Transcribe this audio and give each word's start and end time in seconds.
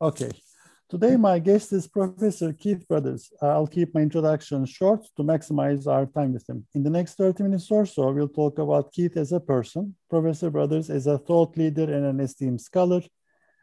Okay. 0.00 0.30
Today, 0.88 1.16
my 1.16 1.40
guest 1.40 1.72
is 1.72 1.88
Professor 1.88 2.52
Keith 2.52 2.86
Brouthers. 2.88 3.32
Uh, 3.42 3.48
I'll 3.48 3.66
keep 3.66 3.92
my 3.92 4.00
introduction 4.00 4.64
short 4.64 5.04
to 5.16 5.24
maximize 5.24 5.88
our 5.88 6.06
time 6.06 6.34
with 6.34 6.48
him. 6.48 6.64
In 6.72 6.84
the 6.84 6.88
next 6.88 7.14
30 7.14 7.42
minutes 7.42 7.68
or 7.68 7.84
so, 7.84 8.12
we'll 8.12 8.28
talk 8.28 8.60
about 8.60 8.92
Keith 8.92 9.16
as 9.16 9.32
a 9.32 9.40
person, 9.40 9.96
Professor 10.08 10.52
Brouthers 10.52 10.88
as 10.88 11.08
a 11.08 11.18
thought 11.18 11.56
leader 11.56 11.82
and 11.82 12.06
an 12.06 12.20
esteemed 12.20 12.60
scholar, 12.60 13.02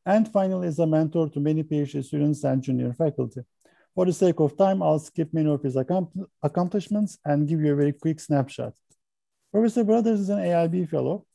and 0.05 0.27
finally 0.27 0.67
as 0.67 0.77
a 0.79 0.85
mentor 0.85 1.29
to 1.29 1.39
many 1.39 1.63
PhD 1.63 2.03
students 2.03 2.43
and 2.43 2.61
junior 2.61 2.91
faculty. 2.91 3.39
For 3.95 4.05
the 4.05 4.11
sake 4.11 4.41
of 4.41 4.57
time, 4.57 4.83
I'll 4.83 4.99
skip 4.99 5.33
many 5.33 5.49
of 5.49 5.63
his 5.63 5.77
accomplishments 6.43 7.17
and 7.23 7.47
give 7.47 7.61
you 7.61 7.71
a 7.71 7.77
very 7.77 7.93
quick 7.93 8.19
snapshot. 8.19 8.73
Professor 9.53 9.85
Brouthers 9.85 10.19
is 10.19 10.29
an 10.29 10.39
AIB 10.39 10.89
fellow. 10.89 11.25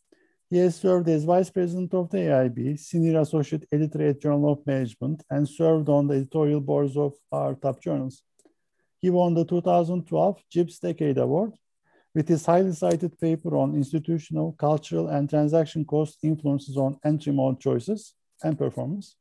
He 0.50 0.58
has 0.58 0.74
served 0.74 1.08
as 1.08 1.22
vice 1.22 1.48
president 1.48 1.94
of 1.94 2.10
the 2.10 2.18
AIB, 2.18 2.76
senior 2.76 3.20
associate 3.20 3.66
editor 3.70 4.04
at 4.08 4.20
Journal 4.20 4.52
of 4.52 4.66
Management, 4.66 5.22
and 5.30 5.48
served 5.48 5.88
on 5.88 6.08
the 6.08 6.14
editorial 6.16 6.60
boards 6.60 6.96
of 6.96 7.14
our 7.30 7.54
top 7.54 7.80
journals. 7.80 8.22
He 8.98 9.10
won 9.10 9.34
the 9.34 9.44
2012 9.44 10.42
JIBS 10.52 10.80
Decade 10.80 11.18
Award 11.18 11.52
with 12.16 12.26
his 12.26 12.44
highly 12.44 12.72
cited 12.72 13.16
paper 13.20 13.56
on 13.56 13.76
institutional, 13.76 14.52
cultural, 14.58 15.06
and 15.06 15.30
transaction 15.30 15.84
cost 15.84 16.18
influences 16.24 16.76
on 16.76 16.98
entry 17.04 17.32
mode 17.32 17.60
choices 17.60 18.14
and 18.42 18.58
performance. 18.58 19.14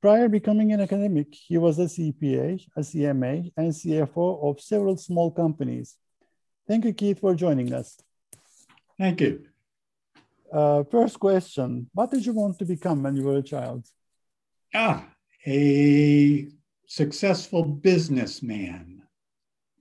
Prior 0.00 0.30
becoming 0.30 0.72
an 0.72 0.80
academic, 0.80 1.34
he 1.34 1.58
was 1.58 1.78
a 1.78 1.84
CPA, 1.84 2.66
a 2.76 2.80
CMA, 2.80 3.52
and 3.58 3.72
CFO 3.72 4.50
of 4.50 4.60
several 4.60 4.96
small 4.96 5.30
companies. 5.30 5.96
Thank 6.66 6.86
you, 6.86 6.94
Keith, 6.94 7.20
for 7.20 7.34
joining 7.34 7.74
us. 7.74 7.98
Thank 8.98 9.20
you. 9.20 9.44
Uh, 10.54 10.84
first 10.84 11.18
question 11.18 11.90
What 11.92 12.12
did 12.12 12.24
you 12.24 12.32
want 12.32 12.58
to 12.60 12.64
become 12.64 13.02
when 13.02 13.16
you 13.16 13.24
were 13.24 13.38
a 13.38 13.42
child? 13.42 13.84
Ah, 14.72 15.04
a 15.46 16.48
successful 16.86 17.64
businessman. 17.64 19.02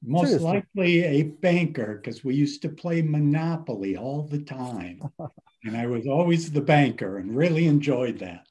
Most 0.01 0.29
Seriously? 0.29 0.45
likely 0.45 1.03
a 1.03 1.23
banker, 1.23 2.01
because 2.01 2.25
we 2.25 2.33
used 2.33 2.63
to 2.63 2.69
play 2.69 3.03
Monopoly 3.03 3.95
all 3.97 4.23
the 4.23 4.39
time. 4.39 4.99
and 5.63 5.77
I 5.77 5.85
was 5.85 6.07
always 6.07 6.51
the 6.51 6.61
banker 6.61 7.19
and 7.19 7.37
really 7.37 7.67
enjoyed 7.67 8.17
that. 8.19 8.47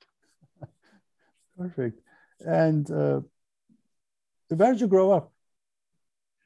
Perfect. 1.59 2.01
And 2.39 2.89
uh, 2.89 3.21
where 4.49 4.73
did 4.73 4.81
you 4.81 4.87
grow 4.87 5.11
up? 5.11 5.33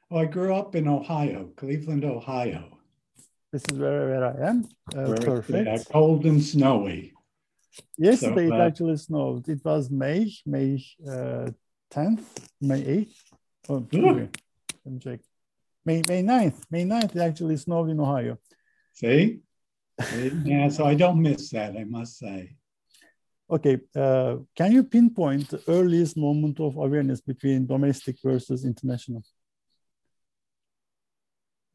Oh, 0.09 0.17
I 0.17 0.25
grew 0.25 0.55
up 0.55 0.75
in 0.75 0.87
Ohio, 0.87 1.51
Cleveland, 1.55 2.03
Ohio. 2.03 2.76
This 3.51 3.63
is 3.71 3.77
where, 3.77 4.07
where 4.07 4.25
I 4.25 4.49
am. 4.49 4.67
Uh, 4.95 5.15
perfect. 5.21 5.67
It's, 5.67 5.85
cold 5.85 6.25
and 6.25 6.43
snowy. 6.43 7.13
Yesterday 7.97 8.49
so, 8.49 8.55
uh, 8.55 8.57
it 8.57 8.61
actually 8.61 8.97
snowed. 8.97 9.47
It 9.47 9.63
was 9.63 9.89
May, 9.89 10.33
May 10.45 10.83
uh, 11.07 11.51
10th, 11.91 12.23
May 12.59 12.81
8th. 12.83 13.15
Oh. 13.69 13.87
Let 13.91 14.93
me 14.93 14.99
check. 14.99 15.19
May, 15.85 16.01
May 16.07 16.23
9th. 16.23 16.63
May 16.69 16.83
9th 16.83 17.15
it 17.15 17.21
actually 17.21 17.57
snowed 17.57 17.89
in 17.89 17.99
Ohio. 17.99 18.37
See? 18.93 19.39
yeah, 20.43 20.69
so 20.69 20.85
I 20.85 20.95
don't 20.95 21.21
miss 21.21 21.49
that, 21.51 21.75
I 21.77 21.83
must 21.83 22.17
say. 22.17 22.55
Okay, 23.49 23.79
uh, 23.95 24.37
can 24.55 24.73
you 24.73 24.83
pinpoint 24.83 25.49
the 25.49 25.63
earliest 25.69 26.17
moment 26.17 26.59
of 26.59 26.75
awareness 26.75 27.21
between 27.21 27.65
domestic 27.65 28.17
versus 28.21 28.65
international? 28.65 29.23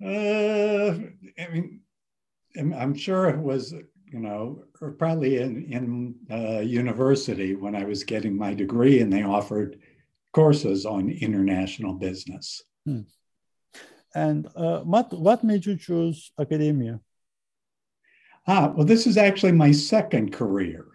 Uh, 0.04 0.94
I 1.42 1.48
mean, 1.48 1.80
I'm 2.74 2.94
sure 2.94 3.28
it 3.28 3.38
was, 3.38 3.72
you 4.06 4.20
know, 4.20 4.64
probably 4.98 5.38
in, 5.38 5.64
in 5.64 6.14
uh, 6.30 6.60
university 6.60 7.54
when 7.54 7.74
I 7.74 7.84
was 7.84 8.04
getting 8.04 8.36
my 8.36 8.54
degree 8.54 9.00
and 9.00 9.12
they 9.12 9.22
offered 9.22 9.78
courses 10.32 10.86
on 10.86 11.10
international 11.10 11.94
business. 11.94 12.62
Hmm. 12.86 13.00
And 14.14 14.48
uh, 14.54 14.80
what, 14.80 15.12
what 15.12 15.42
made 15.42 15.64
you 15.64 15.76
choose 15.76 16.32
academia? 16.38 17.00
Ah, 18.46 18.72
well, 18.74 18.86
this 18.86 19.06
is 19.06 19.16
actually 19.16 19.52
my 19.52 19.72
second 19.72 20.32
career. 20.32 20.86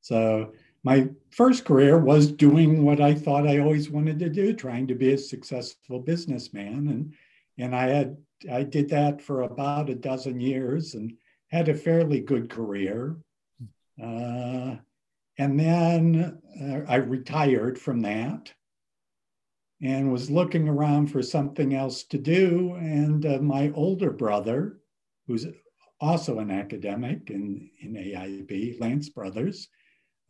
So 0.00 0.52
my 0.82 1.08
first 1.30 1.64
career 1.64 1.98
was 1.98 2.32
doing 2.32 2.84
what 2.84 3.00
I 3.00 3.14
thought 3.14 3.46
I 3.46 3.58
always 3.58 3.90
wanted 3.90 4.18
to 4.20 4.28
do, 4.28 4.54
trying 4.54 4.86
to 4.88 4.94
be 4.94 5.12
a 5.12 5.18
successful 5.18 6.00
businessman. 6.00 6.88
And, 6.88 7.14
and 7.58 7.76
I 7.76 7.88
had 7.88 8.16
I 8.50 8.62
did 8.62 8.88
that 8.90 9.20
for 9.20 9.42
about 9.42 9.90
a 9.90 9.94
dozen 9.94 10.40
years 10.40 10.94
and 10.94 11.14
had 11.48 11.68
a 11.68 11.74
fairly 11.74 12.20
good 12.20 12.50
career. 12.50 13.16
Uh, 14.00 14.76
and 15.38 15.58
then 15.58 16.40
uh, 16.60 16.90
I 16.90 16.96
retired 16.96 17.78
from 17.78 18.00
that 18.02 18.52
and 19.80 20.12
was 20.12 20.30
looking 20.30 20.68
around 20.68 21.08
for 21.08 21.22
something 21.22 21.74
else 21.74 22.02
to 22.04 22.18
do. 22.18 22.74
And 22.74 23.24
uh, 23.24 23.38
my 23.38 23.70
older 23.74 24.10
brother, 24.10 24.80
who's 25.26 25.46
also 26.00 26.38
an 26.38 26.50
academic 26.50 27.30
in, 27.30 27.70
in 27.80 27.94
AIB, 27.94 28.80
Lance 28.80 29.08
Brouthers. 29.08 29.68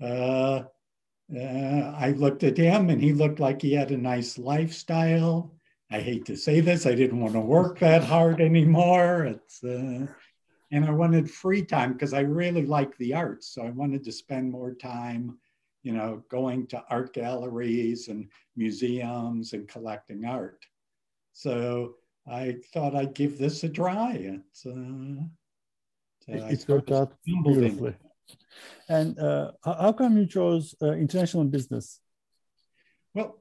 Uh, 0.00 0.64
uh, 1.34 1.94
I 1.96 2.14
looked 2.16 2.42
at 2.42 2.56
him 2.56 2.88
and 2.88 3.02
he 3.02 3.12
looked 3.12 3.40
like 3.40 3.60
he 3.60 3.72
had 3.72 3.90
a 3.90 3.98
nice 3.98 4.38
lifestyle. 4.38 5.57
I 5.90 6.00
hate 6.00 6.26
to 6.26 6.36
say 6.36 6.60
this, 6.60 6.84
I 6.84 6.94
didn't 6.94 7.20
want 7.20 7.32
to 7.32 7.40
work 7.40 7.78
that 7.78 8.04
hard 8.04 8.40
anymore. 8.40 9.24
It's, 9.24 9.64
uh, 9.64 10.06
and 10.70 10.84
I 10.84 10.90
wanted 10.90 11.30
free 11.30 11.64
time 11.64 11.94
because 11.94 12.12
I 12.12 12.20
really 12.20 12.66
like 12.66 12.96
the 12.98 13.14
arts. 13.14 13.48
So 13.54 13.62
I 13.62 13.70
wanted 13.70 14.04
to 14.04 14.12
spend 14.12 14.50
more 14.50 14.74
time, 14.74 15.38
you 15.82 15.92
know, 15.92 16.22
going 16.28 16.66
to 16.68 16.84
art 16.90 17.14
galleries 17.14 18.08
and 18.08 18.28
museums 18.54 19.54
and 19.54 19.66
collecting 19.66 20.26
art. 20.26 20.66
So 21.32 21.94
I 22.30 22.56
thought 22.74 22.94
I'd 22.94 23.14
give 23.14 23.38
this 23.38 23.64
a 23.64 23.70
try. 23.70 24.12
It's, 24.12 24.66
uh, 24.66 25.24
it 26.28 26.68
worked 26.68 26.92
out 26.92 27.14
beautifully. 27.24 27.94
And 28.90 29.18
uh, 29.18 29.52
how 29.64 29.92
come 29.92 30.18
you 30.18 30.26
chose 30.26 30.74
uh, 30.82 30.92
international 30.92 31.44
business? 31.44 32.00
Well, 33.14 33.38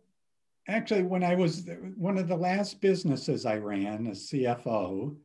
actually, 0.67 1.03
when 1.03 1.23
I 1.23 1.35
was 1.35 1.69
one 1.95 2.17
of 2.17 2.27
the 2.27 2.35
last 2.35 2.81
businesses 2.81 3.45
I 3.45 3.57
ran 3.57 4.07
as 4.07 4.29
CFO, 4.29 5.15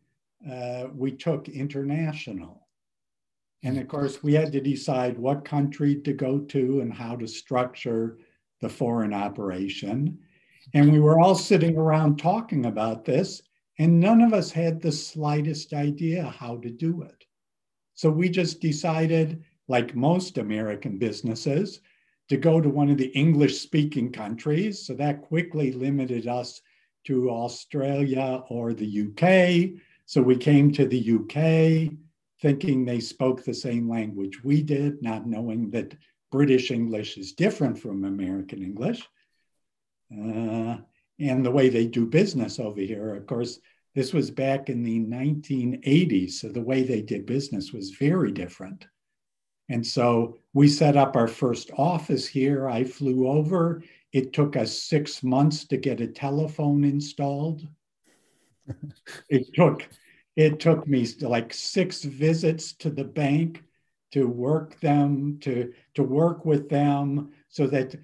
uh, 0.50 0.86
we 0.94 1.12
took 1.12 1.48
international. 1.48 2.66
And 3.62 3.78
of 3.78 3.86
course, 3.88 4.22
we 4.22 4.34
had 4.34 4.52
to 4.52 4.60
decide 4.60 5.18
what 5.18 5.44
country 5.44 5.96
to 6.02 6.12
go 6.12 6.40
to 6.40 6.80
and 6.80 6.92
how 6.92 7.16
to 7.16 7.28
structure 7.28 8.18
the 8.60 8.68
foreign 8.68 9.14
operation. 9.14 10.18
And 10.74 10.92
we 10.92 11.00
were 11.00 11.20
all 11.20 11.34
sitting 11.34 11.76
around 11.76 12.18
talking 12.18 12.66
about 12.66 13.04
this, 13.04 13.42
and 13.78 14.00
none 14.00 14.20
of 14.20 14.32
us 14.32 14.50
had 14.50 14.80
the 14.80 14.92
slightest 14.92 15.72
idea 15.72 16.24
how 16.24 16.56
to 16.58 16.70
do 16.70 17.02
it. 17.02 17.24
So 17.94 18.10
we 18.10 18.28
just 18.28 18.60
decided, 18.60 19.44
like 19.68 19.94
most 19.94 20.38
American 20.38 20.98
businesses, 20.98 21.80
to 22.32 22.38
go 22.38 22.62
to 22.62 22.70
one 22.70 22.88
of 22.88 22.96
the 22.96 23.08
English 23.08 23.60
speaking 23.60 24.10
countries. 24.10 24.86
So 24.86 24.94
that 24.94 25.20
quickly 25.20 25.70
limited 25.70 26.26
us 26.26 26.62
to 27.04 27.28
Australia 27.28 28.42
or 28.48 28.72
the 28.72 29.02
UK. 29.02 29.78
So 30.06 30.22
we 30.22 30.38
came 30.38 30.72
to 30.72 30.86
the 30.86 31.10
UK 31.18 31.92
thinking 32.40 32.86
they 32.86 33.00
spoke 33.00 33.44
the 33.44 33.52
same 33.52 33.86
language 33.86 34.42
we 34.42 34.62
did, 34.62 35.02
not 35.02 35.26
knowing 35.26 35.70
that 35.72 35.94
British 36.30 36.70
English 36.70 37.18
is 37.18 37.34
different 37.34 37.78
from 37.78 38.06
American 38.06 38.62
English. 38.62 39.06
Uh, 40.10 40.78
and 41.18 41.44
the 41.44 41.50
way 41.50 41.68
they 41.68 41.86
do 41.86 42.06
business 42.06 42.58
over 42.58 42.80
here, 42.80 43.14
of 43.14 43.26
course, 43.26 43.58
this 43.94 44.14
was 44.14 44.30
back 44.30 44.70
in 44.70 44.82
the 44.82 45.00
1980s. 45.00 46.30
So 46.30 46.48
the 46.48 46.62
way 46.62 46.82
they 46.82 47.02
did 47.02 47.26
business 47.26 47.74
was 47.74 47.90
very 47.90 48.32
different. 48.32 48.86
And 49.72 49.86
so 49.86 50.36
we 50.52 50.68
set 50.68 50.98
up 50.98 51.16
our 51.16 51.26
first 51.26 51.70
office 51.78 52.26
here. 52.26 52.68
I 52.68 52.84
flew 52.84 53.26
over. 53.26 53.82
It 54.12 54.34
took 54.34 54.54
us 54.54 54.78
six 54.78 55.22
months 55.22 55.64
to 55.68 55.78
get 55.78 56.02
a 56.02 56.06
telephone 56.06 56.84
installed. 56.84 57.66
it 59.30 59.46
took 59.54 59.88
it 60.36 60.60
took 60.60 60.86
me 60.86 61.06
like 61.22 61.54
six 61.54 62.04
visits 62.04 62.74
to 62.74 62.90
the 62.90 63.04
bank 63.04 63.64
to 64.12 64.28
work 64.28 64.78
them 64.80 65.38
to 65.40 65.72
to 65.94 66.02
work 66.02 66.44
with 66.44 66.68
them 66.68 67.30
so 67.48 67.66
that 67.66 67.96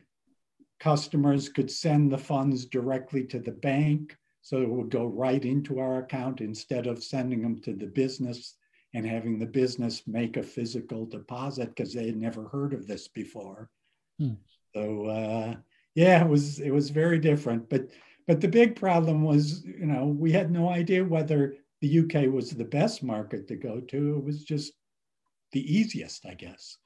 customers 0.80 1.50
could 1.50 1.70
send 1.70 2.10
the 2.10 2.16
funds 2.16 2.64
directly 2.64 3.24
to 3.24 3.38
the 3.38 3.52
bank 3.52 4.16
so 4.40 4.62
it 4.62 4.70
would 4.70 4.88
go 4.88 5.04
right 5.04 5.44
into 5.44 5.80
our 5.80 5.98
account 5.98 6.40
instead 6.40 6.86
of 6.86 7.04
sending 7.04 7.42
them 7.42 7.60
to 7.60 7.74
the 7.74 7.86
business 7.86 8.54
and 8.94 9.06
having 9.06 9.38
the 9.38 9.46
business 9.46 10.02
make 10.06 10.36
a 10.36 10.42
physical 10.42 11.04
deposit 11.06 11.68
because 11.74 11.92
they 11.92 12.06
had 12.06 12.16
never 12.16 12.48
heard 12.48 12.72
of 12.72 12.86
this 12.86 13.08
before. 13.08 13.70
Hmm. 14.18 14.34
So 14.74 15.06
uh, 15.06 15.54
yeah, 15.94 16.24
it 16.24 16.28
was 16.28 16.60
it 16.60 16.70
was 16.70 16.90
very 16.90 17.18
different. 17.18 17.68
But 17.68 17.88
but 18.26 18.40
the 18.40 18.48
big 18.48 18.76
problem 18.76 19.22
was, 19.22 19.64
you 19.64 19.86
know, 19.86 20.06
we 20.06 20.32
had 20.32 20.50
no 20.50 20.68
idea 20.68 21.04
whether 21.04 21.56
the 21.80 22.00
UK 22.00 22.32
was 22.32 22.50
the 22.50 22.64
best 22.64 23.02
market 23.02 23.48
to 23.48 23.56
go 23.56 23.80
to. 23.80 24.16
It 24.16 24.24
was 24.24 24.44
just 24.44 24.72
the 25.52 25.60
easiest, 25.60 26.26
I 26.26 26.34
guess. 26.34 26.76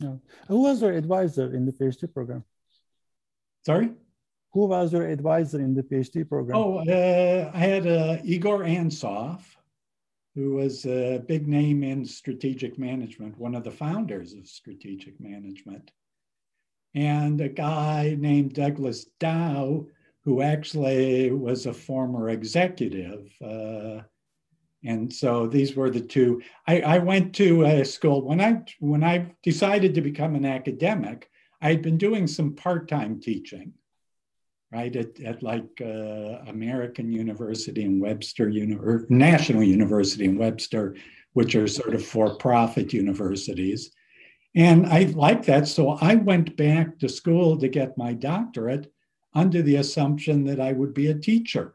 Yeah. 0.00 0.16
Who 0.48 0.62
was 0.62 0.82
your 0.82 0.92
advisor 0.92 1.54
in 1.54 1.64
the 1.64 1.72
PhD 1.72 2.12
program? 2.12 2.44
Sorry? 3.64 3.90
Who 4.52 4.66
was 4.66 4.92
your 4.92 5.06
advisor 5.06 5.60
in 5.60 5.74
the 5.74 5.82
PhD 5.82 6.28
program? 6.28 6.56
Oh, 6.56 6.78
uh, 6.78 7.50
I 7.54 7.58
had 7.58 7.86
uh, 7.86 8.18
Igor 8.24 8.60
Ansoff, 8.60 9.40
who 10.34 10.54
was 10.54 10.86
a 10.86 11.22
big 11.26 11.46
name 11.46 11.82
in 11.82 12.04
strategic 12.04 12.78
management, 12.78 13.38
one 13.38 13.54
of 13.54 13.64
the 13.64 13.70
founders 13.70 14.32
of 14.32 14.46
strategic 14.46 15.20
management. 15.20 15.90
And 16.94 17.40
a 17.40 17.48
guy 17.48 18.16
named 18.18 18.54
Douglas 18.54 19.06
Dow, 19.18 19.86
who 20.24 20.40
actually 20.40 21.30
was 21.30 21.66
a 21.66 21.72
former 21.72 22.30
executive. 22.30 23.30
Uh, 23.44 24.02
and 24.84 25.12
so 25.12 25.46
these 25.46 25.76
were 25.76 25.90
the 25.90 26.00
two. 26.00 26.42
I, 26.66 26.80
I 26.80 26.98
went 26.98 27.34
to 27.36 27.64
a 27.64 27.84
school 27.84 28.22
when 28.22 28.40
I 28.40 28.62
when 28.80 29.04
I 29.04 29.32
decided 29.42 29.94
to 29.94 30.00
become 30.00 30.34
an 30.34 30.44
academic. 30.44 31.28
I 31.60 31.68
had 31.70 31.82
been 31.82 31.98
doing 31.98 32.26
some 32.26 32.54
part-time 32.54 33.20
teaching, 33.20 33.72
right 34.72 34.94
at, 34.96 35.20
at 35.20 35.42
like 35.42 35.80
uh, 35.80 36.40
American 36.48 37.12
University 37.12 37.84
and 37.84 38.00
Webster 38.00 38.48
Uni- 38.48 38.76
or 38.76 39.06
National 39.10 39.62
University 39.62 40.24
and 40.24 40.38
Webster, 40.38 40.96
which 41.34 41.54
are 41.54 41.68
sort 41.68 41.94
of 41.94 42.04
for-profit 42.04 42.92
universities. 42.92 43.90
And 44.54 44.86
I 44.86 45.04
liked 45.04 45.46
that, 45.46 45.68
so 45.68 45.90
I 45.90 46.14
went 46.14 46.56
back 46.56 46.98
to 46.98 47.08
school 47.08 47.58
to 47.58 47.68
get 47.68 47.98
my 47.98 48.12
doctorate 48.12 48.92
under 49.34 49.62
the 49.62 49.76
assumption 49.76 50.44
that 50.44 50.60
I 50.60 50.72
would 50.72 50.94
be 50.94 51.08
a 51.08 51.18
teacher. 51.18 51.74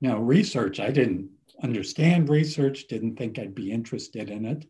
Now, 0.00 0.18
research, 0.18 0.80
I 0.80 0.90
didn't 0.90 1.30
understand 1.62 2.28
research, 2.28 2.88
didn't 2.88 3.16
think 3.16 3.38
I'd 3.38 3.54
be 3.54 3.70
interested 3.72 4.30
in 4.30 4.44
it. 4.44 4.66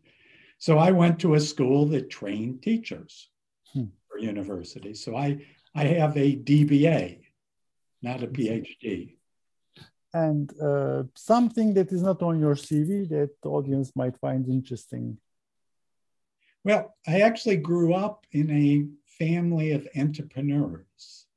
So 0.59 0.77
I 0.77 0.91
went 0.91 1.19
to 1.19 1.35
a 1.35 1.39
school 1.39 1.85
that 1.87 2.09
trained 2.09 2.63
teachers 2.63 3.29
hmm. 3.73 3.85
for 4.07 4.17
university. 4.17 4.93
So 4.93 5.15
I, 5.15 5.39
I 5.77 5.83
have 5.83 6.17
a 6.17 6.35
DBA, 6.35 7.19
not 8.01 8.23
a 8.23 8.27
PhD. 8.27 9.13
And 10.11 10.51
uh, 10.59 11.03
something 11.13 11.75
that 11.75 11.91
is 11.91 12.01
not 12.01 12.23
on 12.23 12.39
your 12.39 12.55
CV 12.55 13.07
that 13.09 13.29
the 13.43 13.49
audience 13.49 13.91
might 13.95 14.17
find 14.17 14.47
interesting. 14.47 15.19
Well, 16.63 16.95
I 17.07 17.21
actually 17.21 17.57
grew 17.57 17.93
up 17.93 18.25
in 18.31 18.49
a 18.49 18.87
family 19.19 19.73
of 19.73 19.87
entrepreneurs. 19.95 21.27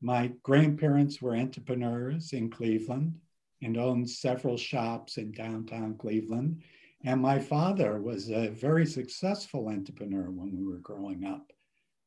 My 0.00 0.32
grandparents 0.42 1.20
were 1.20 1.36
entrepreneurs 1.36 2.32
in 2.32 2.48
Cleveland 2.48 3.20
and 3.60 3.76
owned 3.76 4.08
several 4.08 4.56
shops 4.56 5.18
in 5.18 5.32
downtown 5.32 5.98
Cleveland. 5.98 6.62
And 7.04 7.20
my 7.20 7.38
father 7.38 8.00
was 8.00 8.30
a 8.30 8.48
very 8.48 8.86
successful 8.86 9.68
entrepreneur 9.68 10.30
when 10.30 10.56
we 10.56 10.64
were 10.64 10.78
growing 10.78 11.26
up 11.26 11.52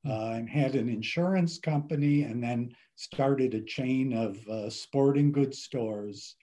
uh, 0.08 0.32
and 0.32 0.50
had 0.50 0.76
an 0.76 0.90
insurance 0.90 1.60
company 1.60 2.24
and 2.24 2.44
then 2.44 2.74
started 2.96 3.54
a 3.54 3.62
chain 3.62 4.14
of 4.14 4.48
uh, 4.48 4.70
sporting 4.70 5.32
goods 5.32 5.60
stores. 5.60 6.36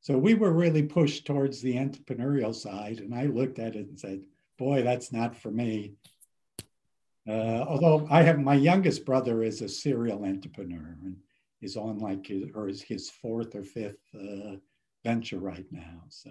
So 0.00 0.16
we 0.16 0.34
were 0.34 0.52
really 0.52 0.82
pushed 0.82 1.26
towards 1.26 1.60
the 1.60 1.74
entrepreneurial 1.74 2.54
side. 2.54 3.00
And 3.00 3.14
I 3.14 3.26
looked 3.26 3.58
at 3.58 3.76
it 3.76 3.88
and 3.88 3.98
said, 3.98 4.22
boy, 4.58 4.82
that's 4.82 5.12
not 5.12 5.36
for 5.36 5.50
me. 5.50 5.94
Uh, 7.28 7.64
although 7.68 8.06
I 8.10 8.22
have 8.22 8.38
my 8.38 8.54
youngest 8.54 9.04
brother 9.04 9.42
is 9.42 9.60
a 9.60 9.68
serial 9.68 10.24
entrepreneur 10.24 10.96
and 11.02 11.16
is 11.60 11.76
on 11.76 11.98
like 11.98 12.26
his, 12.26 12.44
or 12.54 12.68
is 12.68 12.80
his 12.80 13.10
fourth 13.10 13.54
or 13.54 13.62
fifth 13.62 14.00
uh, 14.14 14.56
venture 15.04 15.38
right 15.38 15.66
now. 15.70 16.02
So 16.08 16.30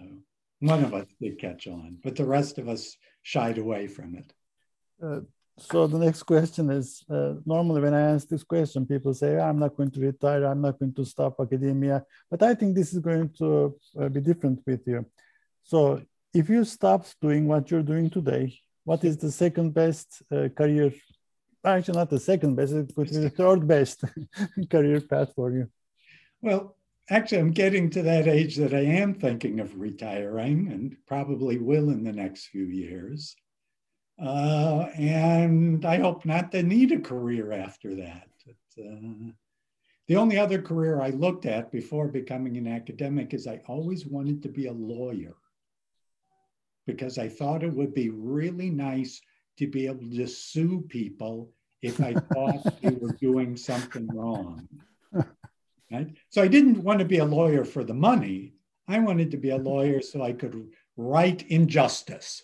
one 0.60 0.84
of 0.84 0.94
us 0.94 1.08
did 1.22 1.40
catch 1.40 1.68
on, 1.68 1.98
but 2.04 2.16
the 2.16 2.26
rest 2.26 2.58
of 2.58 2.68
us 2.68 2.98
shied 3.22 3.58
away 3.60 3.88
from 3.88 4.16
it. 4.16 4.34
So 5.60 5.88
the 5.88 6.00
next 6.00 6.24
question 6.24 6.70
is 6.70 7.04
uh, 7.10 7.36
normally 7.46 7.82
when 7.82 7.94
I 7.94 8.14
ask 8.14 8.28
this 8.28 8.44
question, 8.44 8.86
people 8.86 9.14
say, 9.14 9.40
I'm 9.40 9.60
not 9.60 9.76
going 9.76 9.92
to 9.92 10.00
retire, 10.00 10.46
I'm 10.46 10.62
not 10.62 10.80
going 10.80 10.94
to 10.94 11.06
stop 11.06 11.36
academia. 11.40 12.06
But 12.30 12.44
I 12.44 12.56
think 12.56 12.76
this 12.76 12.94
is 12.94 13.00
going 13.00 13.30
to 13.40 13.76
uh, 14.00 14.10
be 14.10 14.22
different 14.22 14.62
with 14.66 14.88
you. 14.88 15.06
So 15.64 16.02
if 16.34 16.50
you 16.50 16.64
stop 16.64 17.06
doing 17.22 17.48
what 17.48 17.70
you're 17.70 17.84
doing 17.84 18.10
today, 18.10 18.60
what 18.84 19.04
is 19.04 19.18
the 19.18 19.32
second 19.32 19.74
best 19.74 20.22
uh, 20.32 20.48
career? 20.50 20.94
Actually, 21.64 21.98
not 21.98 22.10
the 22.10 22.20
second 22.20 22.56
best, 22.56 22.74
it 22.74 22.96
could 22.96 23.10
be 23.10 23.18
the 23.18 23.30
third 23.30 23.68
best 23.68 24.04
career 24.72 25.02
path 25.02 25.34
for 25.36 25.52
you. 25.52 25.70
Well, 26.42 26.78
actually, 27.10 27.40
I'm 27.40 27.52
getting 27.52 27.90
to 27.92 28.02
that 28.04 28.28
age 28.28 28.56
that 28.58 28.74
I 28.74 28.86
am 29.04 29.14
thinking 29.14 29.60
of 29.60 29.78
retiring 29.78 30.72
and 30.72 30.96
probably 31.06 31.58
will 31.58 31.90
in 31.90 32.04
the 32.04 32.14
next 32.14 32.48
few 32.48 32.66
years. 32.66 33.36
Uh, 34.22 34.88
and 34.98 35.86
I 35.86 35.98
hope 35.98 36.26
not 36.26 36.52
to 36.52 36.62
need 36.62 36.92
a 36.92 37.00
career 37.00 37.54
after 37.54 37.96
that. 37.96 38.28
Uh, 38.78 39.32
the 40.08 40.16
only 40.16 40.38
other 40.38 40.62
career 40.62 41.02
I 41.02 41.12
looked 41.12 41.46
at 41.46 41.72
before 41.72 42.08
becoming 42.08 42.58
an 42.58 42.68
academic 42.68 43.34
is 43.34 43.48
I 43.48 43.62
always 43.68 44.06
wanted 44.06 44.42
to 44.44 44.50
be 44.50 44.66
a 44.66 44.74
lawyer 44.74 45.36
because 46.86 47.18
I 47.18 47.30
thought 47.30 47.64
it 47.64 47.74
would 47.74 47.94
be 47.94 48.10
really 48.10 48.70
nice 48.70 49.22
to 49.58 49.68
be 49.68 49.86
able 49.86 50.10
to 50.10 50.28
sue 50.28 50.84
people 50.90 51.52
if 51.82 52.02
I 52.02 52.14
thought 52.14 52.64
they 52.82 52.96
were 52.96 53.14
doing 53.14 53.56
something 53.56 54.08
wrong. 54.08 54.68
Right? 55.92 56.16
So 56.30 56.42
I 56.42 56.48
didn't 56.48 56.84
want 56.84 57.00
to 57.00 57.06
be 57.06 57.20
a 57.20 57.26
lawyer 57.26 57.64
for 57.64 57.84
the 57.84 57.94
money. 57.94 58.54
I 58.88 59.00
wanted 59.00 59.32
to 59.32 59.38
be 59.38 59.52
a 59.52 59.58
lawyer 59.58 60.02
so 60.02 60.24
I 60.24 60.34
could 60.34 60.72
right 60.98 61.42
injustice. 61.50 62.44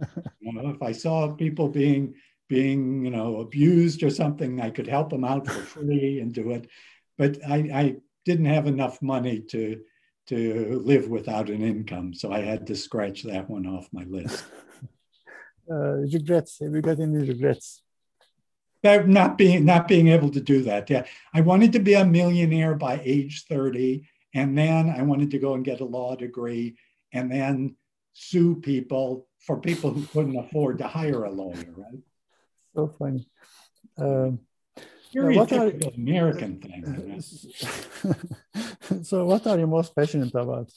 You 0.40 0.54
know, 0.54 0.70
if 0.70 0.82
I 0.82 0.92
saw 0.92 1.32
people 1.32 1.68
being 1.68 2.14
being 2.48 3.04
you 3.04 3.10
know 3.10 3.40
abused 3.40 4.02
or 4.02 4.10
something, 4.10 4.60
I 4.60 4.70
could 4.70 4.86
help 4.86 5.10
them 5.10 5.24
out 5.24 5.46
for 5.46 5.60
free 5.60 6.20
and 6.20 6.32
do 6.32 6.50
it. 6.50 6.66
But 7.18 7.38
I, 7.46 7.56
I 7.72 7.96
didn't 8.24 8.46
have 8.46 8.66
enough 8.66 9.00
money 9.02 9.40
to 9.50 9.80
to 10.28 10.82
live 10.84 11.08
without 11.08 11.50
an 11.50 11.62
income, 11.62 12.14
so 12.14 12.32
I 12.32 12.40
had 12.40 12.66
to 12.68 12.76
scratch 12.76 13.22
that 13.24 13.48
one 13.50 13.66
off 13.66 13.88
my 13.92 14.04
list. 14.04 14.44
Uh, 15.72 16.02
regrets? 16.12 16.58
Have 16.58 16.74
you 16.74 16.80
got 16.80 16.98
any 16.98 17.18
regrets? 17.18 17.82
not 18.82 19.38
being 19.38 19.64
not 19.64 19.86
being 19.86 20.08
able 20.08 20.30
to 20.30 20.40
do 20.40 20.62
that. 20.62 20.90
Yeah, 20.90 21.04
I 21.32 21.42
wanted 21.42 21.72
to 21.74 21.78
be 21.78 21.94
a 21.94 22.04
millionaire 22.04 22.74
by 22.74 23.00
age 23.04 23.44
thirty, 23.44 24.08
and 24.34 24.58
then 24.58 24.90
I 24.90 25.02
wanted 25.02 25.30
to 25.30 25.38
go 25.38 25.54
and 25.54 25.64
get 25.64 25.80
a 25.80 25.84
law 25.84 26.16
degree, 26.16 26.76
and 27.12 27.30
then 27.30 27.76
sue 28.12 28.56
people 28.56 29.26
for 29.38 29.60
people 29.60 29.90
who 29.90 30.04
couldn't 30.06 30.36
afford 30.36 30.78
to 30.78 30.86
hire 30.86 31.24
a 31.24 31.30
lawyer, 31.30 31.72
right? 31.76 32.02
So 32.74 32.94
funny. 32.98 33.26
Um, 33.96 34.40
Very 35.12 35.36
what 35.36 35.52
are, 35.52 35.72
American 35.94 36.60
thing. 36.60 37.20
so, 39.02 39.24
what 39.24 39.46
are 39.46 39.58
you 39.58 39.66
most 39.66 39.94
passionate 39.94 40.34
about? 40.34 40.70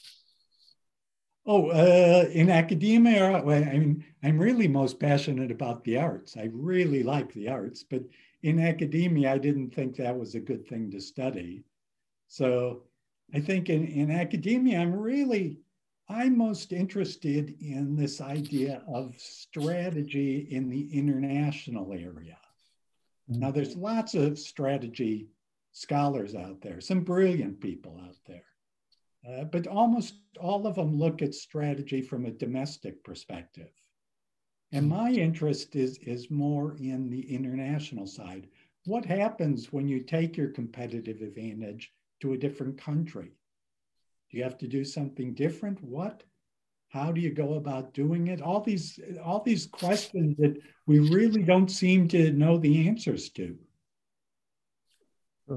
Oh, 1.46 1.70
uh, 1.72 2.30
in 2.32 2.50
academia, 2.50 3.34
I 3.36 3.78
mean, 3.78 4.06
I'm 4.24 4.40
really 4.40 4.68
most 4.68 4.98
passionate 5.00 5.52
about 5.52 5.84
the 5.84 5.98
arts. 5.98 6.38
I 6.38 6.50
really 6.54 7.04
like 7.04 7.34
the 7.34 7.50
arts, 7.50 7.84
but 7.84 8.02
in 8.44 8.60
academia, 8.62 9.34
I 9.34 9.38
didn't 9.38 9.72
think 9.72 9.98
that 9.98 10.18
was 10.18 10.36
a 10.36 10.40
good 10.40 10.66
thing 10.68 10.90
to 10.92 11.02
study. 11.02 11.66
So 12.28 12.84
I 13.34 13.42
think 13.42 13.70
in, 13.70 13.86
in 13.88 14.10
academia, 14.10 14.80
I'm 14.80 14.96
really 14.96 15.60
I'm 16.14 16.38
most 16.38 16.74
interested 16.74 17.56
in 17.60 17.96
this 17.96 18.22
idea 18.22 18.84
of 18.88 19.16
strategy 19.18 20.48
in 20.52 20.70
the 20.70 20.96
international 20.96 21.92
area. 21.92 22.38
Mm-hmm. 23.30 23.40
Now, 23.40 23.50
there's 23.50 23.76
lots 23.76 24.14
of 24.14 24.38
strategy 24.38 25.30
scholars 25.72 26.36
out 26.36 26.62
there, 26.62 26.80
some 26.82 27.04
brilliant 27.04 27.60
people 27.60 28.00
out 28.00 28.18
there, 28.28 28.46
uh, 29.28 29.46
but 29.46 29.66
almost 29.66 30.14
all 30.40 30.68
of 30.68 30.76
them 30.76 31.00
look 31.00 31.24
at 31.24 31.34
strategy 31.34 32.04
from 32.04 32.26
a 32.26 32.32
domestic 32.32 33.04
perspective. 33.04 33.72
And 34.72 34.88
my 34.88 35.10
interest 35.10 35.76
is, 35.76 35.98
is 35.98 36.30
more 36.30 36.76
in 36.78 37.10
the 37.10 37.34
international 37.34 38.06
side. 38.06 38.50
What 38.86 39.06
happens 39.06 39.74
when 39.74 39.88
you 39.88 40.02
take 40.02 40.38
your 40.38 40.50
competitive 40.50 41.22
advantage 41.22 41.92
to 42.22 42.34
a 42.34 42.38
different 42.38 42.78
country? 42.78 43.32
You 44.34 44.44
have 44.44 44.58
to 44.60 44.68
do 44.68 44.84
something 44.84 45.34
different? 45.34 45.84
What? 45.84 46.24
How 46.90 47.12
do 47.12 47.22
you 47.22 47.32
go 47.32 47.56
about 47.56 47.94
doing 47.94 48.28
it? 48.28 48.42
All 48.42 48.62
these, 48.62 49.00
all 49.24 49.42
these 49.42 49.66
questions 49.66 50.38
that 50.38 50.58
we 50.86 51.00
really 51.00 51.44
don't 51.44 51.70
seem 51.70 52.08
to 52.10 52.32
know 52.32 52.58
the 52.58 52.88
answers 52.88 53.30
to. 53.30 53.58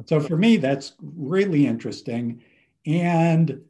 So 0.07 0.21
for 0.21 0.37
me, 0.37 0.57
that's 0.57 0.95
really 1.01 1.67
interesting. 1.67 2.43
And 2.87 3.63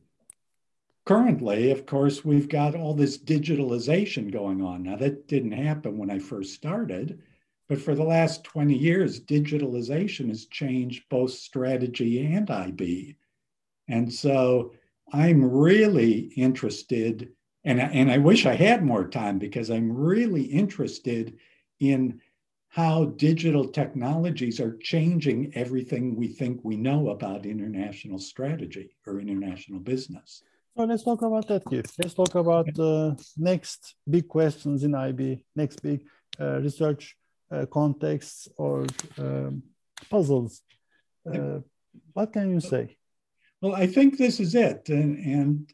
currently, 1.04 1.70
of 1.70 1.86
course, 1.86 2.24
we've 2.24 2.48
got 2.48 2.74
all 2.74 2.94
this 2.94 3.18
digitalization 3.18 4.32
going 4.32 4.62
on. 4.62 4.82
Now, 4.82 4.96
that 4.96 5.28
didn't 5.28 5.52
happen 5.52 5.98
when 5.98 6.10
I 6.10 6.18
first 6.18 6.54
started, 6.54 7.20
but 7.68 7.80
for 7.80 7.94
the 7.94 8.04
last 8.04 8.44
20 8.44 8.74
years, 8.74 9.20
digitalization 9.20 10.28
has 10.28 10.46
changed 10.46 11.04
both 11.10 11.32
strategy 11.32 12.24
and 12.24 12.50
IB. 12.50 13.16
And 13.88 14.12
so 14.12 14.72
I'm 15.12 15.44
really 15.44 16.32
interested 16.36 17.32
and 17.66 17.80
and 17.80 18.10
I 18.10 18.18
wish 18.18 18.46
I 18.46 18.54
had 18.54 18.84
more 18.84 19.08
time 19.08 19.38
because 19.38 19.70
I'm 19.70 19.90
really 19.90 20.44
interested 20.44 21.36
in 21.80 22.20
how 22.68 23.06
digital 23.06 23.66
technologies 23.66 24.60
are 24.60 24.76
changing 24.82 25.52
everything 25.54 26.14
we 26.14 26.28
think 26.28 26.60
we 26.62 26.76
know 26.76 27.08
about 27.08 27.46
international 27.46 28.18
strategy 28.18 28.94
or 29.06 29.18
international 29.18 29.80
business. 29.80 30.42
So 30.76 30.84
let's 30.84 31.02
talk 31.02 31.22
about 31.22 31.48
that, 31.48 31.64
Keith. 31.64 31.90
Let's 31.98 32.14
talk 32.14 32.34
about 32.34 32.66
the 32.74 33.18
next 33.36 33.94
big 34.08 34.28
questions 34.28 34.84
in 34.84 34.94
IB, 34.94 35.44
next 35.56 35.82
big 35.82 36.00
uh, 36.38 36.60
research 36.60 37.16
uh, 37.50 37.64
contexts 37.66 38.46
or 38.58 38.84
um, 39.18 39.62
puzzles. 40.10 40.62
Uh, 41.26 41.60
what 42.12 42.32
can 42.32 42.50
you 42.50 42.60
say? 42.60 42.96
Well, 43.62 43.74
I 43.74 43.86
think 43.86 44.18
this 44.18 44.40
is 44.40 44.54
it. 44.54 44.88
And, 44.88 45.18
and 45.18 45.72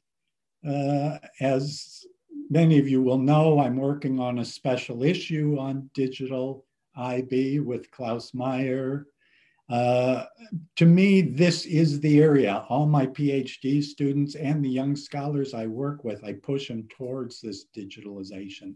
uh, 0.67 1.19
as 1.41 2.05
many 2.51 2.79
of 2.79 2.89
you 2.89 3.03
will 3.03 3.19
know, 3.19 3.59
I'm 3.59 3.77
working 3.77 4.21
on 4.21 4.39
a 4.39 4.45
special 4.45 5.03
issue 5.03 5.57
on 5.59 5.91
digital 5.95 6.65
IB 6.97 7.61
with 7.61 7.91
Klaus 7.91 8.35
Meyer. 8.35 9.07
Uh, 9.69 10.25
to 10.77 10.85
me, 10.85 11.23
this 11.23 11.65
is 11.65 12.01
the 12.01 12.21
area. 12.21 12.65
All 12.69 12.87
my 12.87 13.07
PhD 13.07 13.83
students 13.83 14.35
and 14.35 14.65
the 14.65 14.69
young 14.71 14.95
scholars 14.95 15.55
I 15.55 15.67
work 15.67 16.05
with, 16.05 16.23
I 16.25 16.35
push 16.35 16.69
them 16.69 16.87
towards 16.89 17.41
this 17.41 17.65
digitalization. 17.77 18.75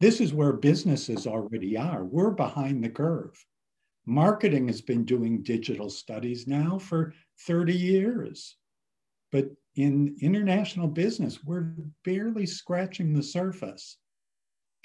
This 0.00 0.20
is 0.20 0.34
where 0.34 0.52
businesses 0.52 1.26
already 1.26 1.76
are. 1.76 2.04
We're 2.04 2.32
behind 2.32 2.82
the 2.82 2.90
curve. 2.90 3.32
Marketing 4.06 4.66
has 4.66 4.82
been 4.82 5.04
doing 5.04 5.42
digital 5.42 5.88
studies 5.88 6.46
now 6.46 6.78
for 6.78 7.14
30 7.40 7.74
years. 7.74 8.56
But 9.32 9.50
in 9.76 10.16
international 10.20 10.86
business, 10.86 11.42
we're 11.44 11.74
barely 12.04 12.46
scratching 12.46 13.12
the 13.12 13.22
surface. 13.22 13.96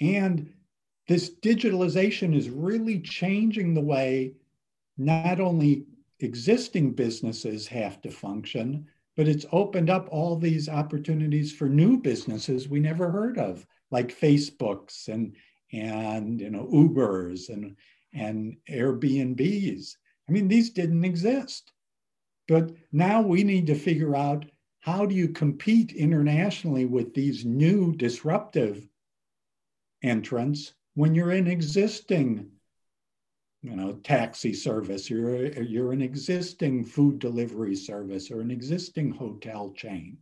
And 0.00 0.52
this 1.08 1.34
digitalization 1.42 2.34
is 2.34 2.50
really 2.50 3.00
changing 3.00 3.74
the 3.74 3.80
way 3.80 4.34
not 4.96 5.40
only 5.40 5.86
existing 6.20 6.92
businesses 6.92 7.66
have 7.68 8.00
to 8.02 8.10
function, 8.10 8.86
but 9.16 9.28
it's 9.28 9.46
opened 9.52 9.90
up 9.90 10.08
all 10.10 10.36
these 10.36 10.68
opportunities 10.68 11.52
for 11.52 11.68
new 11.68 11.98
businesses 11.98 12.68
we 12.68 12.80
never 12.80 13.10
heard 13.10 13.38
of, 13.38 13.66
like 13.90 14.18
Facebooks 14.18 15.08
and 15.08 15.34
and 15.72 16.40
you 16.40 16.50
know 16.50 16.68
Ubers 16.72 17.48
and 17.48 17.76
and 18.14 18.56
Airbnbs. 18.68 19.96
I 20.28 20.32
mean, 20.32 20.48
these 20.48 20.70
didn't 20.70 21.04
exist. 21.04 21.72
But 22.50 22.72
now 22.90 23.22
we 23.22 23.44
need 23.44 23.68
to 23.68 23.76
figure 23.76 24.16
out 24.16 24.44
how 24.80 25.06
do 25.06 25.14
you 25.14 25.28
compete 25.28 25.92
internationally 25.92 26.84
with 26.84 27.14
these 27.14 27.44
new 27.44 27.94
disruptive 27.94 28.88
entrants 30.02 30.74
when 30.94 31.14
you're 31.14 31.30
an 31.30 31.46
existing 31.46 32.50
you 33.62 33.76
know 33.76 33.92
taxi 34.02 34.52
service 34.52 35.08
you're 35.08 35.46
you're 35.62 35.92
an 35.92 36.02
existing 36.02 36.82
food 36.82 37.20
delivery 37.20 37.76
service 37.76 38.32
or 38.32 38.40
an 38.40 38.50
existing 38.50 39.12
hotel 39.12 39.70
chain. 39.70 40.18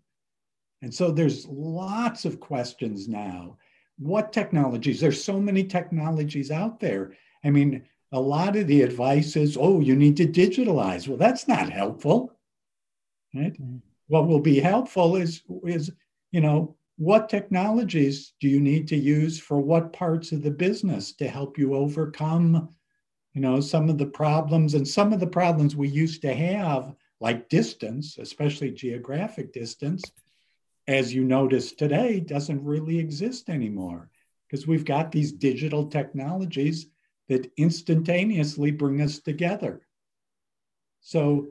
And 0.83 0.93
so 0.93 1.11
there's 1.11 1.47
lots 1.49 2.27
of 2.27 2.41
questions 2.41 3.09
now. 3.09 3.57
What 3.99 4.35
technologies? 4.35 5.01
There's 5.01 5.25
so 5.25 5.41
many 5.41 5.65
technologies 5.65 6.51
out 6.51 6.79
there. 6.79 7.15
I 7.43 7.49
mean 7.49 7.89
a 8.13 8.21
lot 8.21 8.57
of 8.57 8.67
the 8.67 8.83
advice 8.83 9.37
is 9.37 9.57
oh 9.61 9.81
you 9.81 9.95
need 9.97 10.17
to 10.17 10.27
digitalize. 10.27 11.09
Well 11.09 11.17
that's 11.17 11.49
not 11.49 11.71
helpful 11.71 12.33
right? 13.35 13.53
Mm-hmm. 13.53 13.79
what 14.09 14.27
will 14.27 14.41
be 14.41 14.61
helpful 14.61 15.17
is 15.17 15.43
is 15.65 15.91
you 16.33 16.41
know 16.41 16.77
what 16.97 17.29
technologies 17.29 18.33
do 18.41 18.49
you 18.49 18.59
need 18.59 18.89
to 18.89 18.97
use 18.97 19.39
for 19.39 19.61
what 19.61 19.93
parts 19.93 20.33
of 20.33 20.43
the 20.43 20.51
business 20.51 21.13
to 21.13 21.29
help 21.29 21.59
you 21.59 21.75
overcome 21.75 22.71
you 23.35 23.41
know 23.41 23.61
some 23.61 23.89
of 23.89 23.99
the 23.99 24.07
problems 24.07 24.75
and 24.75 24.89
some 24.89 25.13
of 25.13 25.21
the 25.21 25.27
problems 25.27 25.77
we 25.77 25.89
used 25.89 26.23
to 26.23 26.35
have 26.35 26.95
like 27.21 27.49
distance 27.49 28.17
especially 28.19 28.71
geographic 28.71 29.53
distance 29.53 30.03
as 30.89 31.15
you 31.15 31.23
notice 31.23 31.73
today 31.73 32.19
doesn't 32.19 32.65
really 32.65 32.99
exist 32.99 33.51
anymore. 33.51 34.11
Because 34.49 34.67
we've 34.67 34.87
got 34.87 35.13
these 35.13 35.31
digital 35.31 35.87
technologies 35.87 36.87
that 37.29 37.51
instantaneously 37.57 38.71
bring 38.71 39.01
us 39.01 39.19
together 39.19 39.83
so 41.01 41.49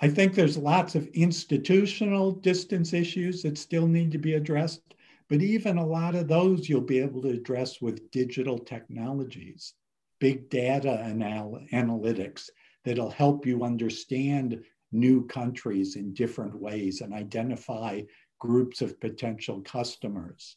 I 0.00 0.08
think 0.08 0.34
there's 0.34 0.56
lots 0.56 0.94
of 0.94 1.06
institutional 1.08 2.32
distance 2.32 2.92
issues 2.92 3.42
that 3.42 3.58
still 3.58 3.86
need 3.86 4.12
to 4.12 4.18
be 4.18 4.34
addressed, 4.34 4.94
but 5.28 5.40
even 5.40 5.78
a 5.78 5.86
lot 5.86 6.14
of 6.14 6.28
those 6.28 6.68
you'll 6.68 6.80
be 6.80 7.00
able 7.00 7.22
to 7.22 7.28
address 7.28 7.80
with 7.80 8.10
digital 8.10 8.58
technologies, 8.58 9.74
big 10.20 10.50
data 10.50 11.02
anal- 11.06 11.60
analytics 11.72 12.50
that'll 12.84 13.10
help 13.10 13.46
you 13.46 13.64
understand 13.64 14.62
new 14.92 15.26
countries 15.26 15.96
in 15.96 16.12
different 16.12 16.54
ways 16.60 17.00
and 17.00 17.14
identify 17.14 18.00
groups 18.38 18.82
of 18.82 19.00
potential 19.00 19.60
customers. 19.62 20.56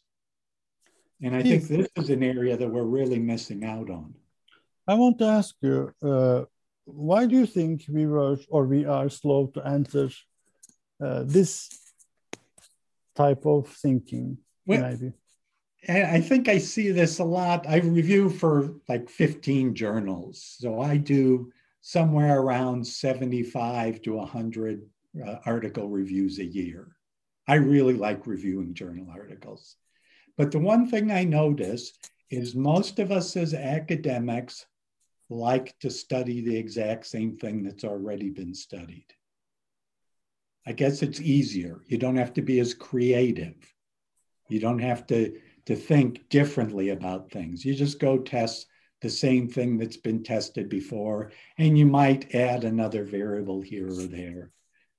And 1.22 1.34
I 1.34 1.42
think 1.42 1.66
this 1.66 1.88
is 1.96 2.10
an 2.10 2.22
area 2.22 2.56
that 2.56 2.68
we're 2.68 2.84
really 2.84 3.18
missing 3.18 3.64
out 3.64 3.90
on. 3.90 4.14
I 4.88 4.94
want 4.94 5.18
to 5.18 5.26
ask 5.26 5.54
you 5.60 5.92
uh, 6.02 6.44
why 6.84 7.26
do 7.26 7.36
you 7.36 7.46
think 7.46 7.84
we 7.88 8.06
were 8.06 8.38
or 8.48 8.64
we 8.64 8.86
are 8.86 9.10
slow 9.10 9.48
to 9.48 9.60
enter 9.66 10.08
uh, 11.04 11.22
this 11.26 11.68
type 13.14 13.44
of 13.44 13.68
thinking 13.68 14.38
well, 14.66 14.96
I 15.88 16.20
think 16.20 16.48
I 16.48 16.58
see 16.58 16.90
this 16.90 17.18
a 17.18 17.24
lot. 17.24 17.66
I 17.68 17.76
review 17.78 18.28
for 18.28 18.74
like 18.88 19.08
15 19.08 19.74
journals. 19.74 20.56
So 20.58 20.80
I 20.80 20.96
do 20.96 21.52
somewhere 21.80 22.40
around 22.40 22.86
75 22.86 24.02
to 24.02 24.14
100 24.14 24.82
uh, 25.24 25.36
article 25.46 25.88
reviews 25.88 26.38
a 26.38 26.44
year. 26.44 26.88
I 27.46 27.54
really 27.54 27.94
like 27.94 28.26
reviewing 28.26 28.74
journal 28.74 29.06
articles. 29.10 29.76
But 30.36 30.50
the 30.50 30.58
one 30.58 30.88
thing 30.88 31.10
I 31.10 31.24
notice 31.24 31.92
is 32.30 32.54
most 32.54 32.98
of 32.98 33.10
us 33.10 33.36
as 33.36 33.54
academics 33.54 34.66
like 35.30 35.78
to 35.80 35.90
study 35.90 36.40
the 36.40 36.56
exact 36.56 37.06
same 37.06 37.36
thing 37.36 37.62
that's 37.62 37.84
already 37.84 38.30
been 38.30 38.54
studied. 38.54 39.06
I 40.66 40.72
guess 40.72 41.02
it's 41.02 41.20
easier. 41.20 41.80
You 41.86 41.98
don't 41.98 42.16
have 42.16 42.34
to 42.34 42.42
be 42.42 42.60
as 42.60 42.74
creative. 42.74 43.56
You 44.48 44.60
don't 44.60 44.78
have 44.78 45.06
to, 45.08 45.38
to 45.66 45.76
think 45.76 46.28
differently 46.28 46.90
about 46.90 47.30
things. 47.30 47.64
You 47.64 47.74
just 47.74 47.98
go 47.98 48.18
test 48.18 48.66
the 49.00 49.10
same 49.10 49.48
thing 49.48 49.78
that's 49.78 49.96
been 49.96 50.22
tested 50.22 50.68
before, 50.68 51.30
and 51.58 51.78
you 51.78 51.86
might 51.86 52.34
add 52.34 52.64
another 52.64 53.04
variable 53.04 53.60
here 53.60 53.88
or 53.88 54.06
there. 54.06 54.50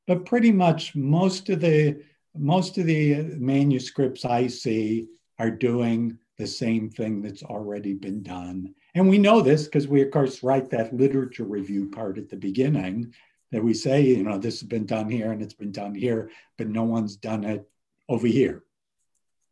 But 0.08 0.26
pretty 0.26 0.52
much 0.52 0.96
most 0.96 1.50
of 1.50 1.60
the 1.60 2.02
most 2.36 2.78
of 2.78 2.86
the 2.86 3.36
manuscripts 3.38 4.24
I 4.24 4.48
see 4.48 5.08
are 5.40 5.52
doing 5.52 6.18
the 6.38 6.48
same 6.48 6.90
thing 6.90 7.22
that's 7.22 7.44
already 7.44 7.94
been 7.94 8.24
done. 8.24 8.74
And 8.96 9.08
we 9.08 9.18
know 9.18 9.42
this 9.42 9.66
because 9.66 9.88
we, 9.88 10.02
of 10.02 10.12
course, 10.12 10.44
write 10.44 10.70
that 10.72 10.96
literature 10.96 11.44
review 11.44 11.90
part 11.90 12.18
at 12.18 12.30
the 12.30 12.36
beginning 12.36 13.14
that 13.52 13.64
we 13.64 13.74
say, 13.74 14.02
you 14.02 14.24
know, 14.24 14.38
this 14.38 14.60
has 14.60 14.68
been 14.68 14.86
done 14.86 15.10
here 15.10 15.32
and 15.32 15.42
it's 15.42 15.54
been 15.54 15.72
done 15.72 15.96
here, 15.96 16.32
but 16.58 16.68
no 16.68 16.84
one's 16.84 17.16
done 17.16 17.44
it 17.44 17.68
over 18.08 18.28
here. 18.28 18.64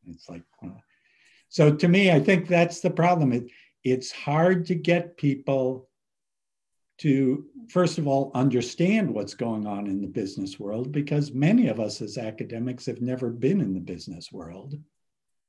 It's 0.10 0.30
like, 0.30 0.44
uh, 0.64 0.70
so 1.50 1.74
to 1.74 1.88
me, 1.88 2.12
I 2.12 2.20
think 2.20 2.48
that's 2.48 2.80
the 2.80 2.90
problem. 2.90 3.32
It, 3.32 3.48
it's 3.84 4.12
hard 4.12 4.66
to 4.68 4.76
get 4.76 5.18
people 5.18 5.90
to, 7.00 7.46
first 7.70 7.98
of 7.98 8.08
all, 8.08 8.32
understand 8.34 9.14
what's 9.14 9.36
going 9.36 9.68
on 9.68 9.88
in 9.88 10.02
the 10.02 10.08
business 10.08 10.60
world 10.60 10.92
because 10.92 11.32
many 11.32 11.68
of 11.68 11.80
us 11.80 12.02
as 12.02 12.18
academics 12.18 12.86
have 12.88 13.02
never 13.02 13.30
been 13.30 13.62
in 13.62 13.74
the 13.74 13.80
business 13.80 14.32
world. 14.32 14.76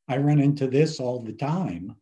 I 0.08 0.18
run 0.18 0.40
into 0.40 0.66
this 0.66 1.00
all 1.00 1.20
the 1.20 1.32
time 1.32 1.96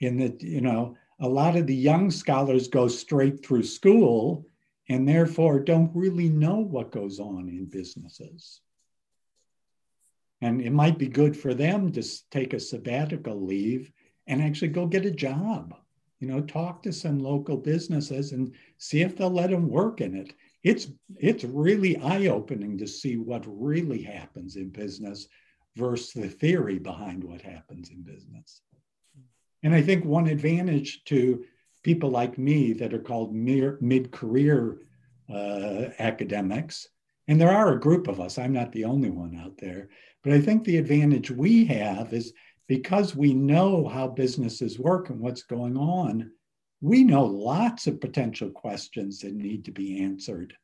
in 0.00 0.18
that, 0.18 0.42
you 0.42 0.60
know, 0.60 0.96
a 1.22 1.28
lot 1.28 1.56
of 1.56 1.68
the 1.68 1.74
young 1.74 2.10
scholars 2.10 2.66
go 2.66 2.88
straight 2.88 3.46
through 3.46 3.62
school 3.62 4.44
and 4.88 5.08
therefore 5.08 5.60
don't 5.60 5.94
really 5.94 6.28
know 6.28 6.56
what 6.56 6.90
goes 6.90 7.20
on 7.20 7.48
in 7.48 7.66
businesses. 7.66 8.60
And 10.40 10.60
it 10.60 10.72
might 10.72 10.98
be 10.98 11.06
good 11.06 11.36
for 11.36 11.54
them 11.54 11.92
to 11.92 12.02
take 12.32 12.52
a 12.52 12.58
sabbatical 12.58 13.40
leave 13.40 13.92
and 14.26 14.42
actually 14.42 14.68
go 14.68 14.86
get 14.86 15.06
a 15.06 15.12
job. 15.12 15.76
You 16.18 16.26
know, 16.26 16.40
talk 16.40 16.82
to 16.82 16.92
some 16.92 17.20
local 17.20 17.56
businesses 17.56 18.32
and 18.32 18.52
see 18.78 19.02
if 19.02 19.16
they'll 19.16 19.30
let 19.30 19.50
them 19.50 19.68
work 19.68 20.00
in 20.00 20.16
it. 20.16 20.34
It's 20.64 20.88
it's 21.18 21.44
really 21.44 21.96
eye-opening 21.98 22.78
to 22.78 22.86
see 22.86 23.16
what 23.16 23.44
really 23.46 24.02
happens 24.02 24.56
in 24.56 24.70
business 24.70 25.28
versus 25.76 26.12
the 26.12 26.28
theory 26.28 26.78
behind 26.78 27.22
what 27.22 27.42
happens 27.42 27.90
in 27.90 28.02
business. 28.02 28.62
And 29.62 29.74
I 29.74 29.82
think 29.82 30.04
one 30.04 30.26
advantage 30.26 31.04
to 31.04 31.44
people 31.82 32.10
like 32.10 32.38
me 32.38 32.72
that 32.74 32.94
are 32.94 32.98
called 32.98 33.34
mid 33.34 34.10
career 34.12 34.78
uh, 35.32 35.86
academics, 35.98 36.88
and 37.28 37.40
there 37.40 37.50
are 37.50 37.72
a 37.72 37.80
group 37.80 38.08
of 38.08 38.20
us, 38.20 38.38
I'm 38.38 38.52
not 38.52 38.72
the 38.72 38.84
only 38.84 39.10
one 39.10 39.36
out 39.36 39.56
there, 39.58 39.88
But 40.22 40.32
I 40.32 40.40
think 40.40 40.64
the 40.64 40.76
advantage 40.76 41.30
we 41.30 41.64
have 41.66 42.12
is 42.12 42.32
because 42.68 43.14
we 43.14 43.34
know 43.34 43.86
how 43.88 44.08
businesses 44.08 44.78
work 44.78 45.10
and 45.10 45.20
what's 45.20 45.42
going 45.42 45.76
on, 45.76 46.30
we 46.80 47.04
know 47.04 47.24
lots 47.24 47.86
of 47.86 48.00
potential 48.00 48.50
questions 48.50 49.20
that 49.20 49.34
need 49.34 49.64
to 49.64 49.72
be 49.72 50.02
answered, 50.02 50.54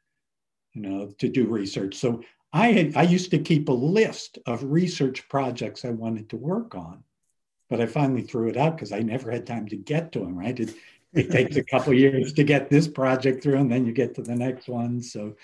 you 0.75 0.83
know, 0.83 1.12
to 1.19 1.28
do 1.28 1.47
research. 1.47 1.97
So 1.97 2.23
I 2.52 2.69
had, 2.73 2.97
I 2.97 3.02
used 3.02 3.31
to 3.33 3.38
keep 3.38 3.69
a 3.69 3.73
list 3.73 4.38
of 4.47 4.64
research 4.64 5.28
projects 5.28 5.85
I 5.85 5.90
wanted 5.90 6.31
to 6.31 6.37
work 6.37 6.75
on, 6.75 7.05
but 7.68 7.80
I 7.80 7.87
finally 7.87 8.22
threw 8.22 8.48
it 8.48 8.56
out 8.56 8.76
because 8.76 8.92
I 8.92 9.00
never 9.00 9.30
had 9.30 9.46
time 9.46 9.66
to 9.68 9.76
get 9.76 10.12
to 10.12 10.20
them. 10.20 10.38
Right? 10.38 10.58
It, 10.58 10.75
it 11.14 11.30
takes 11.30 11.56
a 11.56 11.64
couple 11.64 11.94
years 11.94 12.32
to 12.34 12.44
get 12.44 12.68
this 12.68 12.87
project 12.87 13.42
through, 13.42 13.56
and 13.56 13.70
then 13.70 13.87
you 13.87 13.92
get 13.92 14.14
to 14.16 14.22
the 14.22 14.37
next 14.37 14.68
one. 14.68 15.02
So, 15.02 15.37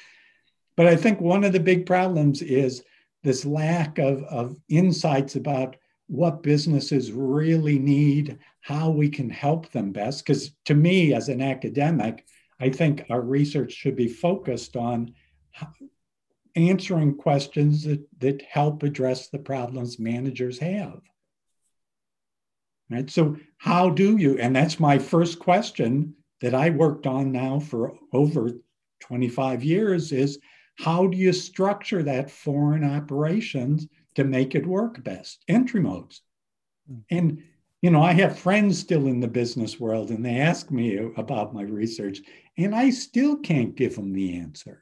but 0.77 0.87
I 0.87 0.97
think 0.97 1.21
one 1.21 1.45
of 1.45 1.53
the 1.53 1.61
big 1.61 1.87
problems 1.87 2.43
is 2.43 2.83
this 3.23 3.45
lack 3.45 3.99
of, 3.99 4.23
of 4.25 4.57
insights 4.69 5.37
about 5.37 5.77
what 6.07 6.43
businesses 6.43 7.13
really 7.13 7.79
need, 7.79 8.39
how 8.61 8.91
we 8.91 9.09
can 9.09 9.31
help 9.31 9.71
them 9.71 9.93
best. 9.93 10.25
Because 10.25 10.51
to 10.67 10.75
me, 10.75 11.15
as 11.15 11.31
an 11.31 11.41
academic, 11.41 12.27
I 12.61 12.69
think 12.69 13.05
our 13.09 13.23
research 13.23 13.73
should 13.73 13.97
be 13.97 14.09
focused 14.09 14.77
on 14.77 15.15
answering 16.57 17.17
questions 17.17 17.85
that, 17.85 18.07
that 18.21 18.43
help 18.43 18.83
address 18.83 19.29
the 19.29 19.39
problems 19.39 19.99
managers 19.99 20.59
have. 20.59 21.01
Right? 22.91 23.09
So, 23.11 23.37
how 23.59 23.91
do 23.91 24.17
you? 24.17 24.39
And 24.39 24.55
that's 24.55 24.79
my 24.79 24.99
first 24.99 25.39
question 25.39 26.15
that 26.41 26.55
I 26.55 26.71
worked 26.71 27.07
on 27.07 27.33
now 27.33 27.59
for 27.59 27.95
over 28.13 28.51
25 29.01 29.65
years 29.65 30.13
is 30.13 30.39
how 30.79 31.07
do 31.07 31.17
you 31.17 31.33
structure 31.33 32.03
that 32.03 32.31
foreign 32.31 32.85
operations 32.85 33.87
to 34.17 34.25
make 34.25 34.55
it 34.55 34.67
work 34.67 35.03
best? 35.05 35.45
Entry 35.49 35.81
modes. 35.81 36.23
Mm. 36.91 37.03
And 37.11 37.43
you 37.81 37.91
know, 37.91 38.01
I 38.01 38.13
have 38.15 38.39
friends 38.39 38.79
still 38.79 39.09
in 39.09 39.21
the 39.21 39.29
business 39.29 39.79
world 39.79 40.09
and 40.09 40.25
they 40.25 40.39
ask 40.39 40.71
me 40.71 40.97
about 41.19 41.53
my 41.53 41.61
research, 41.61 42.23
and 42.57 42.75
I 42.75 42.89
still 42.89 43.37
can't 43.37 43.77
give 43.77 43.95
them 43.95 44.15
the 44.15 44.39
answer. 44.39 44.81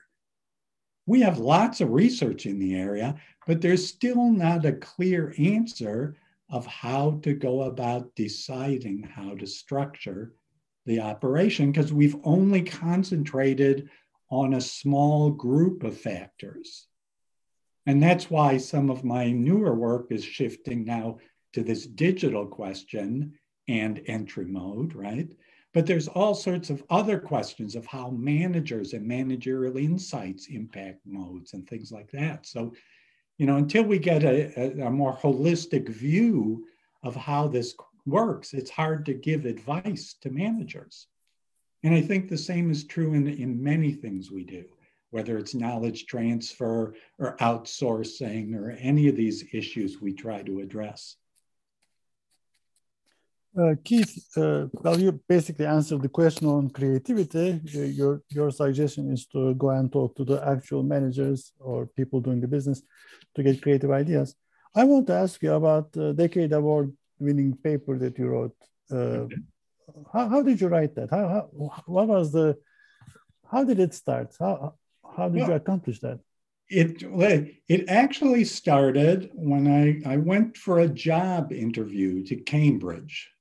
We 1.07 1.21
have 1.23 1.39
lots 1.39 1.81
of 1.81 1.91
research 1.91 2.47
in 2.47 2.61
the 2.61 2.77
area, 2.77 3.17
but 3.45 3.61
there's 3.61 3.89
still 3.89 4.31
not 4.31 4.65
a 4.65 4.75
clear 4.75 5.35
answer 5.37 6.17
of 6.53 6.67
how 6.67 7.19
to 7.23 7.33
go 7.33 7.63
about 7.63 8.15
deciding 8.15 9.03
how 9.03 9.35
to 9.35 9.47
structure 9.47 10.35
the 10.85 11.01
operation 11.01 11.73
because 11.73 11.93
we've 11.93 12.17
only 12.25 12.63
concentrated 12.63 13.89
on 14.31 14.55
a 14.55 14.61
small 14.61 15.31
group 15.31 15.83
of 15.83 15.99
factors. 15.99 16.87
And 17.87 18.03
that's 18.03 18.31
why 18.31 18.59
some 18.59 18.91
of 18.91 19.03
my 19.03 19.33
newer 19.33 19.75
work 19.75 20.09
is 20.11 20.25
shifting 20.25 20.85
now 20.85 21.19
to 21.55 21.63
this 21.63 21.87
digital 21.87 22.47
question 22.47 23.33
and 23.67 24.03
entry 24.07 24.47
mode, 24.47 24.95
right? 24.95 25.33
But 25.73 25.87
there's 25.87 26.09
all 26.09 26.35
sorts 26.35 26.69
of 26.69 26.85
other 26.91 27.19
questions 27.19 27.77
of 27.77 27.87
how 27.87 28.11
managers 28.11 28.93
and 28.93 29.07
managerial 29.07 29.79
insights 29.79 30.49
impact 30.49 31.01
modes 31.07 31.55
and 31.55 31.67
things 31.67 31.91
like 31.91 32.11
that. 32.13 32.47
So, 32.47 32.75
you 33.43 33.49
know, 33.49 33.57
until 33.57 33.83
we 33.83 33.99
get 33.99 34.23
a, 34.23 34.53
a, 34.57 34.87
a 34.87 34.91
more 34.93 35.17
holistic 35.17 35.89
view 35.89 36.65
of 37.03 37.17
how 37.17 37.49
this 37.49 37.75
works, 38.07 38.55
it's 38.55 38.71
hard 38.71 39.05
to 39.05 39.15
give 39.15 39.47
advice 39.47 40.15
to 40.21 40.31
managers. 40.31 41.09
And 41.83 41.93
I 41.93 42.03
think 42.03 42.29
the 42.29 42.39
same 42.39 42.71
is 42.71 42.85
true 42.85 43.15
in, 43.15 43.27
in 43.27 43.61
many 43.61 43.95
things 43.95 44.31
we 44.31 44.45
do, 44.45 44.67
whether 45.11 45.39
it's 45.39 45.57
knowledge 45.57 46.07
transfer 46.07 46.95
or 47.19 47.37
outsourcing 47.39 48.55
or 48.55 48.71
any 48.79 49.09
of 49.09 49.17
these 49.17 49.45
issues 49.53 50.01
we 50.01 50.13
try 50.13 50.43
to 50.43 50.61
address. 50.61 51.17
Uh, 53.59 53.75
Keith, 53.85 54.27
uh, 54.39 54.67
well, 54.73 54.99
you 54.99 55.21
basically 55.29 55.67
answered 55.67 56.01
the 56.01 56.09
question 56.09 56.47
on 56.47 56.71
creativity. 56.71 57.61
Uh, 57.77 57.81
your 57.81 58.23
your 58.31 58.51
suggestion 58.51 59.13
is 59.13 59.27
to 59.27 59.55
go 59.55 59.69
and 59.69 59.93
talk 59.93 60.17
to 60.17 60.25
the 60.25 60.43
actual 60.47 60.83
managers 60.83 61.53
or 61.61 61.87
people 61.87 62.19
doing 62.19 62.41
the 62.41 62.49
business 62.49 62.83
to 63.35 63.43
get 63.43 63.61
creative 63.61 63.91
ideas. 63.91 64.35
I 64.75 64.85
want 64.85 65.07
to 65.09 65.15
ask 65.15 65.43
you 65.43 65.53
about 65.53 65.93
the 65.93 66.15
Decade 66.15 66.53
Award 66.55 66.97
winning 67.19 67.55
paper 67.55 67.99
that 67.99 68.19
you 68.19 68.29
wrote. 68.29 68.57
Uh, 68.91 69.27
how, 70.15 70.29
how 70.31 70.43
did 70.43 70.59
you 70.59 70.69
write 70.69 70.95
that? 70.95 71.11
How, 71.11 71.29
how 71.29 71.83
what 71.85 72.09
was 72.09 72.33
the 72.33 72.57
how 73.51 73.65
did 73.65 73.79
it 73.79 73.93
start? 73.93 74.35
How 74.41 74.77
how 75.15 75.29
did 75.29 75.41
well, 75.41 75.51
you 75.51 75.55
accomplish 75.57 76.01
that? 76.01 76.21
It 76.71 77.03
it 77.69 77.85
actually 77.91 78.45
started 78.47 79.31
when 79.35 79.69
I 79.69 80.01
I 80.11 80.17
went 80.17 80.57
for 80.57 80.79
a 80.79 80.89
job 80.89 81.53
interview 81.53 82.25
to 82.25 82.37
Cambridge 82.37 83.32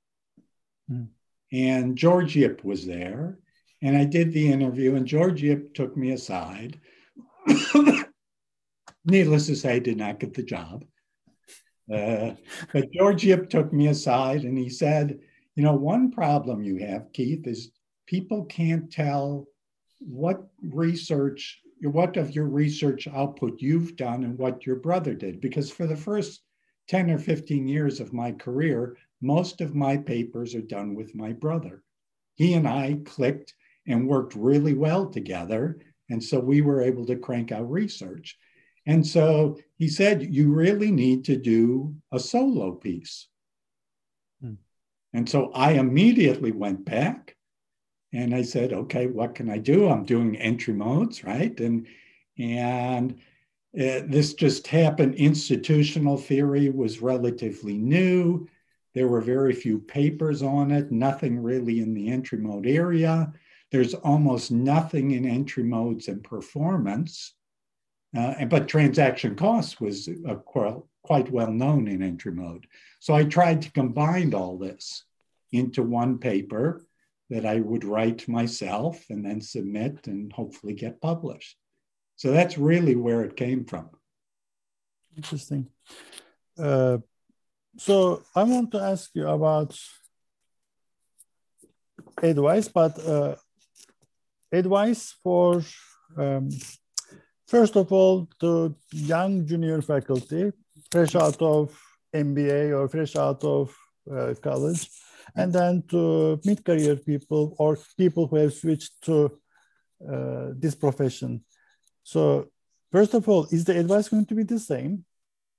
And 1.51 1.97
George 1.97 2.35
Yip 2.35 2.63
was 2.63 2.85
there. 2.85 3.39
And 3.81 3.97
I 3.97 4.05
did 4.05 4.31
the 4.31 4.51
interview, 4.51 4.95
and 4.95 5.07
George 5.07 5.41
Yip 5.41 5.73
took 5.73 5.97
me 5.97 6.11
aside. 6.11 6.79
Needless 9.05 9.47
to 9.47 9.55
say, 9.55 9.75
I 9.75 9.79
did 9.79 9.97
not 9.97 10.19
get 10.19 10.33
the 10.33 10.43
job. 10.43 10.85
Uh, 11.91 12.35
but 12.71 12.91
George 12.91 13.23
Yip 13.23 13.49
took 13.49 13.73
me 13.73 13.87
aside 13.87 14.43
and 14.43 14.57
he 14.57 14.69
said, 14.69 15.19
You 15.55 15.63
know, 15.63 15.75
one 15.75 16.11
problem 16.11 16.63
you 16.63 16.77
have, 16.77 17.11
Keith, 17.11 17.45
is 17.47 17.71
people 18.05 18.45
can't 18.45 18.91
tell 18.91 19.47
what 19.99 20.47
research, 20.61 21.59
what 21.81 22.17
of 22.17 22.35
your 22.35 22.45
research 22.45 23.07
output 23.07 23.59
you've 23.59 23.95
done 23.95 24.23
and 24.23 24.37
what 24.37 24.65
your 24.65 24.77
brother 24.77 25.13
did. 25.13 25.41
Because 25.41 25.71
for 25.71 25.87
the 25.87 25.97
first 25.97 26.43
10 26.91 27.09
or 27.09 27.17
15 27.17 27.69
years 27.69 28.01
of 28.01 28.11
my 28.11 28.33
career, 28.33 28.97
most 29.21 29.61
of 29.61 29.73
my 29.73 29.95
papers 29.95 30.53
are 30.53 30.61
done 30.61 30.93
with 30.93 31.15
my 31.15 31.31
brother. 31.31 31.81
He 32.35 32.53
and 32.53 32.67
I 32.67 32.99
clicked 33.05 33.53
and 33.87 34.09
worked 34.09 34.35
really 34.35 34.73
well 34.73 35.09
together. 35.09 35.79
And 36.09 36.21
so 36.21 36.37
we 36.37 36.59
were 36.59 36.81
able 36.81 37.05
to 37.05 37.15
crank 37.15 37.53
out 37.53 37.71
research. 37.71 38.37
And 38.85 39.07
so 39.07 39.57
he 39.77 39.87
said, 39.87 40.35
You 40.35 40.51
really 40.51 40.91
need 40.91 41.23
to 41.25 41.37
do 41.37 41.95
a 42.11 42.19
solo 42.19 42.73
piece. 42.73 43.29
Hmm. 44.41 44.55
And 45.13 45.29
so 45.29 45.49
I 45.53 45.73
immediately 45.73 46.51
went 46.51 46.83
back 46.83 47.37
and 48.11 48.35
I 48.35 48.41
said, 48.41 48.73
Okay, 48.73 49.07
what 49.07 49.33
can 49.33 49.49
I 49.49 49.59
do? 49.59 49.87
I'm 49.87 50.03
doing 50.03 50.35
entry 50.35 50.73
modes, 50.73 51.23
right? 51.23 51.57
And, 51.57 51.87
and, 52.37 53.17
uh, 53.79 54.03
this 54.05 54.33
just 54.33 54.67
happened. 54.67 55.15
Institutional 55.15 56.17
theory 56.17 56.69
was 56.69 57.01
relatively 57.01 57.77
new. 57.77 58.47
There 58.93 59.07
were 59.07 59.21
very 59.21 59.53
few 59.53 59.79
papers 59.79 60.41
on 60.41 60.71
it, 60.71 60.91
nothing 60.91 61.41
really 61.41 61.79
in 61.79 61.93
the 61.93 62.09
entry 62.09 62.37
mode 62.37 62.67
area. 62.67 63.31
There's 63.71 63.93
almost 63.93 64.51
nothing 64.51 65.11
in 65.11 65.25
entry 65.25 65.63
modes 65.63 66.09
and 66.09 66.21
performance. 66.21 67.33
Uh, 68.15 68.43
but 68.45 68.67
transaction 68.67 69.35
costs 69.35 69.79
was 69.79 70.09
uh, 70.27 70.35
quite 70.35 71.31
well 71.31 71.51
known 71.51 71.87
in 71.87 72.03
entry 72.03 72.33
mode. 72.33 72.67
So 72.99 73.13
I 73.13 73.23
tried 73.23 73.61
to 73.61 73.71
combine 73.71 74.33
all 74.33 74.57
this 74.57 75.05
into 75.53 75.81
one 75.83 76.17
paper 76.17 76.85
that 77.29 77.45
I 77.45 77.61
would 77.61 77.85
write 77.85 78.27
myself 78.27 79.05
and 79.09 79.25
then 79.25 79.39
submit 79.39 80.07
and 80.07 80.31
hopefully 80.33 80.73
get 80.73 80.99
published. 80.99 81.55
So 82.21 82.29
that's 82.29 82.55
really 82.55 82.93
where 82.93 83.23
it 83.23 83.35
came 83.35 83.65
from. 83.65 83.89
Interesting. 85.17 85.65
Uh, 86.55 86.99
so 87.79 88.21
I 88.35 88.43
want 88.43 88.69
to 88.73 88.79
ask 88.79 89.09
you 89.15 89.27
about 89.27 89.75
advice, 92.21 92.67
but 92.67 92.93
uh, 92.99 93.33
advice 94.51 95.15
for 95.23 95.63
um, 96.15 96.49
first 97.47 97.75
of 97.75 97.91
all 97.91 98.29
to 98.39 98.75
young 98.91 99.47
junior 99.47 99.81
faculty, 99.81 100.53
fresh 100.91 101.15
out 101.15 101.41
of 101.41 101.75
MBA 102.13 102.77
or 102.77 102.87
fresh 102.87 103.15
out 103.15 103.43
of 103.43 103.75
uh, 104.15 104.35
college, 104.43 104.87
and 105.35 105.51
then 105.51 105.81
to 105.89 106.39
mid-career 106.45 106.97
people 106.97 107.55
or 107.57 107.79
people 107.97 108.27
who 108.27 108.35
have 108.35 108.53
switched 108.53 108.93
to 109.05 109.39
uh, 110.07 110.49
this 110.53 110.75
profession. 110.75 111.43
So 112.03 112.49
first 112.91 113.13
of 113.13 113.27
all, 113.27 113.47
is 113.51 113.65
the 113.65 113.79
advice 113.79 114.09
going 114.09 114.25
to 114.25 114.35
be 114.35 114.43
the 114.43 114.59
same? 114.59 115.05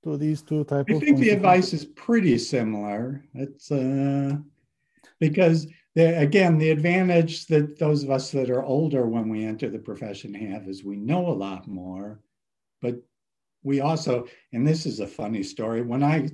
to 0.03 0.17
these 0.17 0.41
two 0.41 0.63
types 0.65 0.93
I 0.93 0.99
think 0.99 1.17
the 1.17 1.29
advice 1.29 1.73
is 1.73 1.85
pretty 1.85 2.37
similar. 2.37 3.23
It's 3.33 3.71
uh, 3.71 4.35
because 5.19 5.67
the, 5.95 6.19
again, 6.19 6.57
the 6.57 6.71
advantage 6.71 7.47
that 7.47 7.79
those 7.79 8.03
of 8.03 8.11
us 8.11 8.31
that 8.31 8.49
are 8.49 8.63
older 8.63 9.05
when 9.07 9.29
we 9.29 9.45
enter 9.45 9.69
the 9.69 9.79
profession 9.79 10.33
have 10.33 10.67
is 10.67 10.83
we 10.83 10.97
know 10.97 11.27
a 11.27 11.39
lot 11.47 11.67
more, 11.67 12.19
but 12.81 12.95
we 13.63 13.79
also, 13.79 14.25
and 14.51 14.67
this 14.67 14.85
is 14.85 14.99
a 14.99 15.07
funny 15.07 15.43
story. 15.43 15.81
When 15.81 16.03
I 16.03 16.29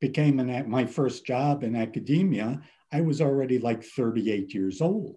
became 0.00 0.40
an, 0.40 0.68
my 0.68 0.84
first 0.84 1.24
job 1.24 1.62
in 1.62 1.76
academia, 1.76 2.60
I 2.92 3.00
was 3.00 3.20
already 3.20 3.58
like 3.58 3.82
38 3.82 4.52
years 4.52 4.82
old. 4.82 5.16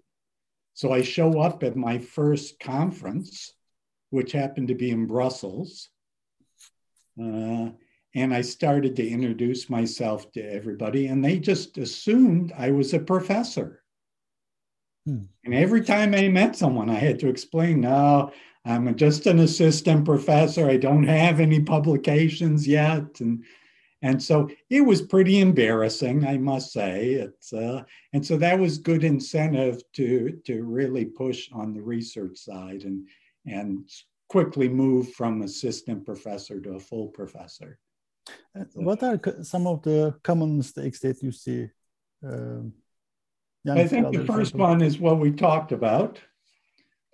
So 0.74 0.94
I 0.94 1.02
show 1.02 1.42
up 1.42 1.64
at 1.64 1.76
my 1.76 1.98
first 1.98 2.60
conference, 2.60 3.54
which 4.10 4.32
happened 4.32 4.68
to 4.70 4.76
be 4.76 4.92
in 4.92 5.06
Brussels. 5.06 5.90
Uh, 7.22 7.70
and 8.16 8.34
I 8.34 8.42
started 8.42 8.96
to 8.96 9.08
introduce 9.08 9.70
myself 9.70 10.32
to 10.32 10.42
everybody, 10.42 11.08
and 11.08 11.24
they 11.24 11.40
just 11.40 11.78
assumed 11.78 12.54
I 12.58 12.72
was 12.72 12.94
a 12.94 13.00
professor. 13.00 13.84
Hmm. 15.06 15.24
And 15.46 15.54
every 15.54 15.82
time 15.82 16.14
I 16.14 16.28
met 16.28 16.56
someone, 16.56 16.90
I 16.90 16.96
had 16.96 17.20
to 17.20 17.30
explain, 17.30 17.82
no, 17.82 18.32
I'm 18.66 18.96
just 18.96 19.28
an 19.28 19.40
assistant 19.40 20.04
professor. 20.04 20.70
I 20.70 20.78
don't 20.78 21.06
have 21.06 21.40
any 21.40 21.62
publications 21.62 22.68
yet. 22.68 23.20
And 23.22 23.44
and 24.04 24.22
so 24.22 24.50
it 24.70 24.82
was 24.82 25.02
pretty 25.02 25.40
embarrassing, 25.40 26.26
I 26.26 26.38
must 26.38 26.72
say. 26.72 27.14
It's 27.14 27.52
uh, 27.52 27.84
and 28.14 28.26
so 28.26 28.38
that 28.38 28.60
was 28.60 28.78
good 28.78 29.04
incentive 29.04 29.82
to 29.94 30.40
to 30.46 30.64
really 30.64 31.06
push 31.06 31.50
on 31.52 31.74
the 31.74 31.82
research 31.82 32.38
side 32.38 32.84
and 32.84 33.08
and 33.48 33.90
quickly 34.30 34.68
move 34.68 35.14
from 35.14 35.42
assistant 35.42 36.06
professor 36.06 36.60
to 36.60 36.72
a 36.76 36.80
full 36.80 37.08
professor. 37.08 37.80
Uh, 38.58 38.66
what 38.76 39.02
are 39.04 39.20
some 39.44 39.68
of 39.68 39.82
the 39.84 40.14
common 40.24 40.58
mistakes 40.58 41.00
that 41.00 41.24
you 41.24 41.32
see? 41.32 41.70
Um, 42.24 42.74
I 43.70 43.88
think 43.88 44.14
the 44.14 44.26
first 44.26 44.56
one 44.56 44.82
is 44.82 45.00
what 45.00 45.20
we 45.20 45.32
talked 45.32 45.72
about 45.72 46.20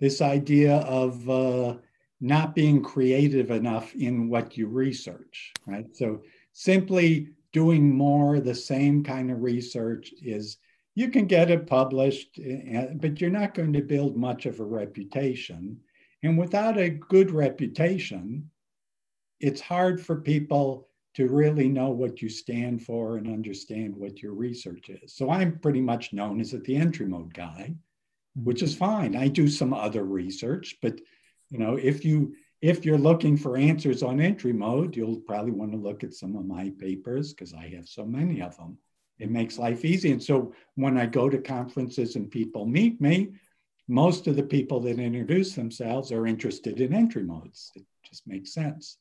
this 0.00 0.20
idea 0.20 0.76
of 0.78 1.28
uh, 1.30 1.76
not 2.20 2.54
being 2.54 2.82
creative 2.82 3.50
enough 3.50 3.94
in 3.94 4.28
what 4.28 4.56
you 4.56 4.66
research, 4.66 5.52
right? 5.66 5.86
So 5.96 6.22
simply 6.52 7.28
doing 7.52 7.94
more 7.94 8.36
of 8.36 8.44
the 8.44 8.54
same 8.54 9.04
kind 9.04 9.30
of 9.30 9.42
research 9.42 10.12
is 10.22 10.58
you 10.94 11.10
can 11.10 11.26
get 11.26 11.50
it 11.50 11.66
published, 11.66 12.38
eh, 12.42 12.88
but 12.94 13.20
you're 13.20 13.30
not 13.30 13.54
going 13.54 13.72
to 13.72 13.82
build 13.82 14.16
much 14.16 14.46
of 14.46 14.60
a 14.60 14.64
reputation. 14.64 15.78
And 16.24 16.38
without 16.38 16.78
a 16.78 16.88
good 16.88 17.30
reputation, 17.30 18.50
it's 19.40 19.60
hard 19.60 20.00
for 20.00 20.16
people 20.16 20.88
to 21.16 21.28
really 21.28 21.68
know 21.68 21.90
what 21.90 22.22
you 22.22 22.30
stand 22.30 22.82
for 22.82 23.18
and 23.18 23.28
understand 23.28 23.94
what 23.94 24.22
your 24.22 24.32
research 24.32 24.88
is. 24.88 25.14
So 25.14 25.30
I'm 25.30 25.58
pretty 25.58 25.82
much 25.82 26.14
known 26.14 26.40
as 26.40 26.52
the 26.52 26.76
entry 26.76 27.06
mode 27.06 27.34
guy, 27.34 27.74
which 28.42 28.62
is 28.62 28.74
fine. 28.74 29.14
I 29.14 29.28
do 29.28 29.48
some 29.48 29.74
other 29.74 30.02
research, 30.04 30.76
but 30.80 30.98
you 31.50 31.58
know, 31.58 31.76
if 31.76 32.06
you 32.06 32.34
if 32.62 32.86
you're 32.86 32.96
looking 32.96 33.36
for 33.36 33.58
answers 33.58 34.02
on 34.02 34.18
entry 34.18 34.54
mode, 34.54 34.96
you'll 34.96 35.20
probably 35.20 35.52
want 35.52 35.72
to 35.72 35.76
look 35.76 36.02
at 36.02 36.14
some 36.14 36.34
of 36.36 36.46
my 36.46 36.72
papers 36.78 37.34
because 37.34 37.52
I 37.52 37.68
have 37.76 37.86
so 37.86 38.06
many 38.06 38.40
of 38.40 38.56
them. 38.56 38.78
It 39.18 39.30
makes 39.30 39.58
life 39.58 39.84
easy. 39.84 40.10
And 40.10 40.22
so 40.22 40.54
when 40.74 40.96
I 40.96 41.04
go 41.04 41.28
to 41.28 41.36
conferences 41.36 42.16
and 42.16 42.30
people 42.30 42.64
meet 42.64 42.98
me, 43.02 43.34
most 43.88 44.26
of 44.26 44.36
the 44.36 44.42
people 44.42 44.80
that 44.80 44.98
introduce 44.98 45.54
themselves 45.54 46.10
are 46.10 46.26
interested 46.26 46.80
in 46.80 46.94
entry 46.94 47.22
modes. 47.22 47.70
It 47.74 47.84
just 48.02 48.26
makes 48.26 48.52
sense. 48.52 48.98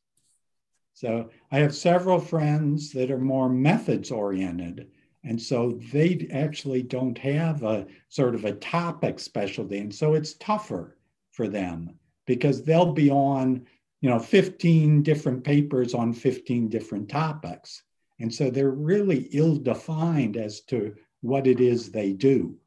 So 0.94 1.30
I 1.52 1.60
have 1.60 1.76
several 1.76 2.20
friends 2.20 2.92
that 2.92 3.10
are 3.10 3.20
more 3.20 3.50
methods 3.50 4.12
oriented. 4.12 4.92
And 5.24 5.42
so 5.42 5.80
they 5.92 6.28
actually 6.32 6.84
don't 6.84 7.18
have 7.18 7.64
a 7.64 7.88
sort 8.10 8.36
of 8.36 8.46
a 8.46 8.54
topic 8.54 9.20
specialty. 9.20 9.80
And 9.80 9.94
so 9.94 10.14
it's 10.14 10.34
tougher 10.34 10.98
for 11.32 11.48
them 11.48 11.98
because 12.26 12.64
they'll 12.64 12.92
be 12.92 13.10
on, 13.10 13.66
you 14.02 14.10
know, 14.10 14.20
15 14.20 15.02
different 15.02 15.44
papers 15.44 15.94
on 15.94 16.14
15 16.14 16.70
different 16.70 17.10
topics. 17.10 17.84
And 18.20 18.34
so 18.34 18.50
they're 18.50 18.72
really 18.72 19.30
ill 19.32 19.56
defined 19.56 20.38
as 20.38 20.62
to 20.62 20.96
what 21.22 21.48
it 21.48 21.60
is 21.60 21.90
they 21.90 22.14
do. 22.14 22.58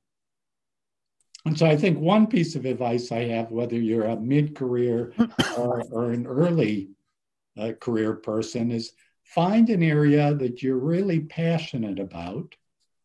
And 1.46 1.56
so 1.56 1.64
I 1.64 1.76
think 1.76 2.00
one 2.00 2.26
piece 2.26 2.56
of 2.56 2.64
advice 2.64 3.12
I 3.12 3.22
have, 3.26 3.52
whether 3.52 3.76
you're 3.76 4.06
a 4.06 4.16
mid 4.16 4.56
career 4.56 5.12
or, 5.56 5.84
or, 5.92 6.10
an 6.10 6.26
early 6.26 6.90
uh, 7.56 7.72
career 7.80 8.14
person 8.14 8.72
is 8.72 8.92
find 9.22 9.70
an 9.70 9.80
area 9.80 10.34
that 10.34 10.60
you're 10.60 10.76
really 10.76 11.20
passionate 11.20 12.00
about 12.00 12.56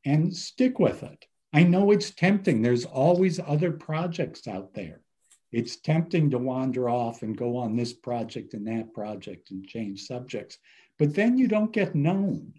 and 0.06 0.36
stick 0.36 0.80
with 0.80 1.04
it. 1.04 1.28
I 1.54 1.64
know 1.64 1.92
it's 1.92 2.10
tempting. 2.10 2.64
There's 2.64 2.84
always 2.84 3.40
other 3.40 3.72
projects 3.72 4.48
out 4.48 4.74
there. 4.74 5.02
It's 5.52 5.76
tempting 5.76 6.32
to 6.32 6.40
wander 6.40 6.90
off 6.90 7.22
and 7.22 7.38
go 7.38 7.58
on 7.58 7.76
this 7.76 7.94
project 7.94 8.56
and 8.56 8.66
that 8.66 8.92
project 8.92 9.52
and 9.52 9.68
change 9.68 10.08
subjects, 10.08 10.58
but 10.98 11.14
then 11.14 11.38
you 11.38 11.48
don't 11.48 11.74
get 11.74 11.94
known. 11.94 12.54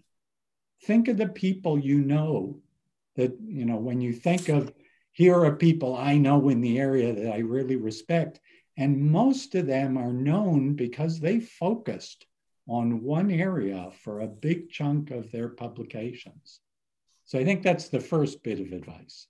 Think 0.85 1.09
of 1.09 1.17
the 1.17 1.27
people 1.27 1.77
you 1.77 1.99
know 1.99 2.61
that, 3.17 3.37
you 3.43 3.65
know, 3.65 3.77
when 3.77 3.99
you 3.99 4.13
think 4.13 4.47
of 4.47 4.71
here 5.13 5.43
are 5.43 5.55
people 5.55 5.95
I 5.95 6.17
know 6.17 6.49
in 6.49 6.61
the 6.61 6.79
area 6.79 7.13
that 7.13 7.33
I 7.33 7.39
really 7.39 7.75
respect, 7.75 8.39
and 8.77 9.11
most 9.11 9.55
of 9.55 9.67
them 9.67 9.97
are 9.97 10.11
known 10.11 10.73
because 10.73 11.19
they 11.19 11.39
focused 11.39 12.25
on 12.67 13.03
one 13.03 13.29
area 13.29 13.89
for 14.03 14.21
a 14.21 14.27
big 14.27 14.69
chunk 14.69 15.11
of 15.11 15.31
their 15.31 15.49
publications. 15.49 16.59
So 17.25 17.39
I 17.39 17.43
think 17.43 17.63
that's 17.63 17.89
the 17.89 17.99
first 17.99 18.43
bit 18.43 18.59
of 18.59 18.71
advice. 18.71 19.27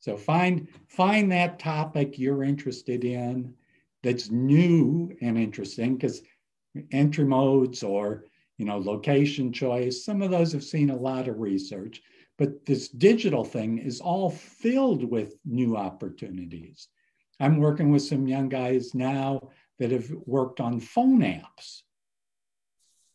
So 0.00 0.16
find, 0.16 0.68
find 0.88 1.32
that 1.32 1.58
topic 1.58 2.18
you're 2.18 2.44
interested 2.44 3.04
in 3.04 3.54
that's 4.02 4.30
new 4.30 5.16
and 5.22 5.38
interesting 5.38 5.96
because 5.96 6.22
entry 6.92 7.24
modes 7.24 7.82
or 7.82 8.24
you 8.58 8.66
know 8.66 8.78
location 8.78 9.52
choice, 9.52 10.04
some 10.04 10.22
of 10.22 10.30
those 10.30 10.52
have 10.52 10.62
seen 10.62 10.90
a 10.90 10.96
lot 10.96 11.26
of 11.26 11.40
research, 11.40 12.02
but 12.38 12.66
this 12.66 12.88
digital 12.88 13.44
thing 13.44 13.78
is 13.78 14.00
all 14.00 14.30
filled 14.30 15.04
with 15.04 15.36
new 15.44 15.76
opportunities. 15.76 16.88
I'm 17.40 17.58
working 17.58 17.90
with 17.90 18.02
some 18.02 18.26
young 18.26 18.48
guys 18.48 18.94
now 18.94 19.50
that 19.78 19.90
have 19.90 20.10
worked 20.26 20.60
on 20.60 20.80
phone 20.80 21.20
apps 21.20 21.82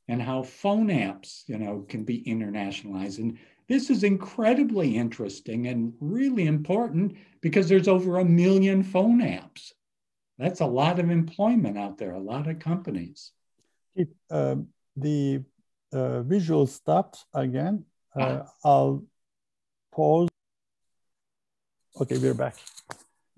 and 0.08 0.22
how 0.22 0.44
phone 0.44 0.88
apps, 0.88 1.44
you 1.48 1.58
know, 1.58 1.86
can 1.88 2.04
be 2.04 2.24
internationalized. 2.24 3.20
And 3.20 3.38
this 3.68 3.90
is 3.90 4.04
incredibly 4.04 4.98
interesting 4.98 5.68
and 5.68 5.94
really 6.00 6.48
important 6.48 7.16
because 7.42 7.70
there's 7.70 7.88
over 7.88 8.18
a 8.18 8.26
million 8.26 8.84
phone 8.84 9.20
apps. 9.22 9.72
That's 10.38 10.62
a 10.62 10.66
lot 10.66 11.00
of 11.00 11.10
employment 11.12 11.78
out 11.78 11.98
there, 11.98 12.14
a 12.14 12.20
lot 12.20 12.50
of 12.50 12.60
companies. 12.60 13.32
It, 13.96 14.10
uh, 14.32 14.56
the 14.96 15.44
uh, 15.94 16.24
visual 16.24 16.66
stopped 16.66 17.26
again. 17.34 17.86
Uh, 18.16 18.44
ah. 18.44 18.52
I'll 18.64 19.04
pause. 19.92 20.30
Okay, 22.02 22.18
we're 22.18 22.34
back. 22.34 22.56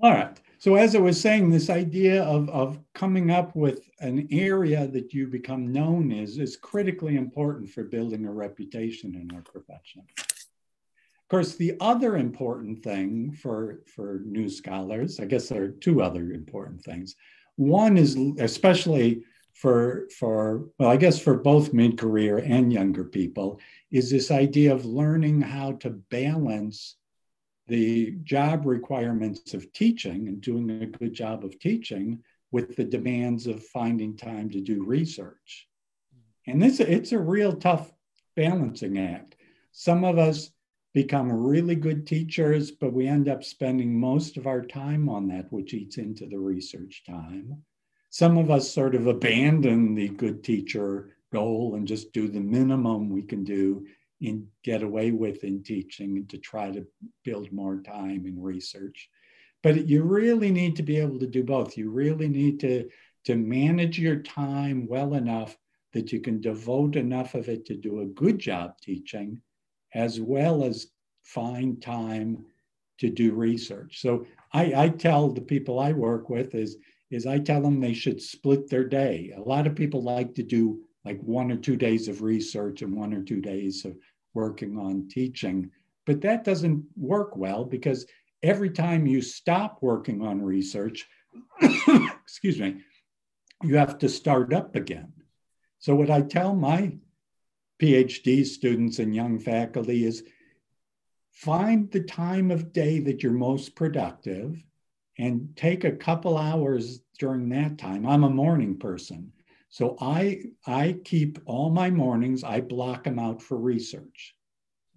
All 0.01 0.11
right. 0.11 0.39
So 0.59 0.75
as 0.75 0.95
I 0.95 0.99
was 0.99 1.19
saying, 1.19 1.49
this 1.49 1.71
idea 1.71 2.23
of, 2.23 2.47
of 2.49 2.79
coming 2.93 3.31
up 3.31 3.55
with 3.55 3.81
an 3.99 4.27
area 4.31 4.85
that 4.87 5.11
you 5.11 5.25
become 5.25 5.71
known 5.71 6.11
as 6.11 6.37
is 6.37 6.55
critically 6.55 7.15
important 7.15 7.69
for 7.69 7.83
building 7.83 8.25
a 8.27 8.31
reputation 8.31 9.15
in 9.15 9.35
our 9.35 9.41
profession. 9.41 10.03
Of 10.19 11.27
course, 11.29 11.55
the 11.55 11.75
other 11.79 12.17
important 12.17 12.83
thing 12.83 13.31
for, 13.31 13.81
for 13.87 14.21
new 14.23 14.49
scholars, 14.49 15.19
I 15.19 15.25
guess 15.25 15.49
there 15.49 15.63
are 15.63 15.69
two 15.69 16.03
other 16.03 16.31
important 16.31 16.83
things. 16.83 17.15
One 17.55 17.97
is 17.97 18.15
especially 18.37 19.23
for, 19.53 20.07
for 20.17 20.67
well, 20.77 20.89
I 20.89 20.97
guess 20.97 21.19
for 21.19 21.35
both 21.35 21.73
mid-career 21.73 22.39
and 22.39 22.71
younger 22.71 23.03
people, 23.03 23.59
is 23.91 24.09
this 24.09 24.31
idea 24.31 24.73
of 24.73 24.85
learning 24.85 25.41
how 25.41 25.73
to 25.73 25.89
balance 25.89 26.97
the 27.67 28.11
job 28.23 28.65
requirements 28.65 29.53
of 29.53 29.71
teaching 29.73 30.27
and 30.27 30.41
doing 30.41 30.69
a 30.69 30.85
good 30.87 31.13
job 31.13 31.45
of 31.45 31.57
teaching 31.59 32.21
with 32.51 32.75
the 32.75 32.83
demands 32.83 33.47
of 33.47 33.63
finding 33.67 34.17
time 34.17 34.49
to 34.49 34.59
do 34.59 34.83
research. 34.83 35.67
And 36.47 36.61
this 36.61 36.79
it's 36.79 37.11
a 37.11 37.19
real 37.19 37.53
tough 37.53 37.91
balancing 38.35 38.97
act. 38.97 39.35
Some 39.71 40.03
of 40.03 40.17
us 40.17 40.51
become 40.93 41.31
really 41.31 41.75
good 41.75 42.05
teachers, 42.05 42.71
but 42.71 42.91
we 42.91 43.07
end 43.07 43.29
up 43.29 43.43
spending 43.43 43.97
most 43.97 44.35
of 44.35 44.47
our 44.47 44.61
time 44.61 45.07
on 45.07 45.27
that, 45.29 45.51
which 45.51 45.73
eats 45.73 45.97
into 45.97 46.25
the 46.25 46.39
research 46.39 47.03
time. 47.07 47.63
Some 48.11 48.37
of 48.37 48.51
us 48.51 48.71
sort 48.71 48.93
of 48.93 49.07
abandon 49.07 49.95
the 49.95 50.09
good 50.09 50.43
teacher 50.43 51.15
goal 51.31 51.75
and 51.75 51.87
just 51.87 52.11
do 52.11 52.27
the 52.27 52.41
minimum 52.41 53.09
we 53.09 53.21
can 53.21 53.45
do 53.45 53.85
and 54.21 54.45
get 54.63 54.83
away 54.83 55.11
with 55.11 55.45
in 55.45 55.63
teaching 55.63 56.17
and 56.17 56.29
to 56.29 56.37
try 56.37 56.71
to 56.71 56.85
build 57.23 57.51
more 57.53 57.81
time 57.81 58.25
in 58.25 58.39
research. 58.39 59.09
But 59.63 59.87
you 59.87 60.03
really 60.03 60.51
need 60.51 60.75
to 60.75 60.83
be 60.83 60.97
able 60.97 61.19
to 61.19 61.27
do 61.27 61.41
both. 61.41 61.77
You 61.77 61.89
really 61.89 62.27
need 62.27 62.59
to, 62.59 62.89
to 63.25 63.35
manage 63.35 63.97
your 63.97 64.17
time 64.17 64.87
well 64.89 65.13
enough 65.13 65.57
that 65.93 66.11
you 66.11 66.19
can 66.19 66.41
devote 66.41 66.97
enough 66.97 67.33
of 67.33 67.47
it 67.47 67.65
to 67.67 67.75
do 67.75 68.01
a 68.01 68.05
good 68.07 68.39
job 68.39 68.73
teaching, 68.81 69.41
as 69.93 70.19
well 70.19 70.65
as 70.65 70.87
find 71.23 71.81
time 71.81 72.45
to 72.97 73.09
do 73.09 73.33
research. 73.33 74.01
So 74.01 74.25
I, 74.51 74.73
I 74.75 74.89
tell 74.89 75.29
the 75.29 75.41
people 75.41 75.79
I 75.79 75.93
work 75.93 76.29
with 76.29 76.55
is, 76.55 76.75
is 77.11 77.27
I 77.27 77.39
tell 77.39 77.61
them 77.61 77.79
they 77.79 77.93
should 77.93 78.21
split 78.21 78.69
their 78.69 78.85
day. 78.85 79.33
A 79.35 79.41
lot 79.41 79.67
of 79.67 79.75
people 79.75 80.01
like 80.01 80.33
to 80.35 80.43
do 80.43 80.79
like 81.03 81.19
one 81.21 81.51
or 81.51 81.57
two 81.57 81.75
days 81.75 82.07
of 82.07 82.21
research 82.21 82.81
and 82.81 82.95
one 82.95 83.13
or 83.13 83.21
two 83.21 83.41
days 83.41 83.85
of 83.85 83.95
working 84.33 84.77
on 84.77 85.09
teaching. 85.09 85.69
But 86.05 86.21
that 86.21 86.43
doesn't 86.43 86.85
work 86.95 87.35
well 87.35 87.65
because 87.65 88.05
every 88.41 88.69
time 88.69 89.05
you 89.05 89.21
stop 89.21 89.79
working 89.81 90.21
on 90.21 90.41
research, 90.41 91.07
excuse 91.61 92.59
me, 92.59 92.81
you 93.63 93.75
have 93.75 93.97
to 93.99 94.09
start 94.09 94.53
up 94.53 94.75
again. 94.75 95.11
So, 95.79 95.95
what 95.95 96.09
I 96.09 96.21
tell 96.21 96.55
my 96.55 96.97
PhD 97.81 98.45
students 98.45 98.99
and 98.99 99.15
young 99.15 99.39
faculty 99.39 100.05
is 100.05 100.23
find 101.31 101.91
the 101.91 102.01
time 102.01 102.51
of 102.51 102.71
day 102.71 102.99
that 102.99 103.23
you're 103.23 103.31
most 103.31 103.75
productive 103.75 104.63
and 105.17 105.49
take 105.55 105.83
a 105.83 105.91
couple 105.91 106.37
hours 106.37 107.01
during 107.19 107.49
that 107.49 107.77
time. 107.77 108.05
I'm 108.05 108.23
a 108.23 108.29
morning 108.29 108.77
person. 108.77 109.31
So 109.69 109.95
I 110.01 110.43
I 110.67 110.97
keep 111.05 111.39
all 111.45 111.69
my 111.69 111.89
mornings, 111.89 112.43
I 112.43 112.61
block 112.61 113.05
them 113.05 113.19
out 113.19 113.41
for 113.41 113.57
research. 113.57 114.35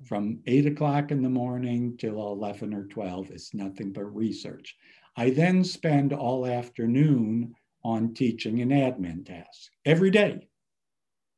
From 0.04 0.40
eight 0.46 0.66
o'clock 0.66 1.12
in 1.12 1.22
the 1.22 1.28
morning 1.28 1.96
till 1.96 2.20
11 2.32 2.74
or 2.74 2.84
12 2.86 3.30
is 3.30 3.54
nothing 3.54 3.92
but 3.92 4.14
research. 4.14 4.76
I 5.16 5.30
then 5.30 5.62
spend 5.62 6.12
all 6.12 6.46
afternoon 6.46 7.54
on 7.84 8.14
teaching 8.14 8.60
and 8.60 8.72
admin 8.72 9.24
tasks 9.24 9.70
every 9.84 10.10
day. 10.10 10.48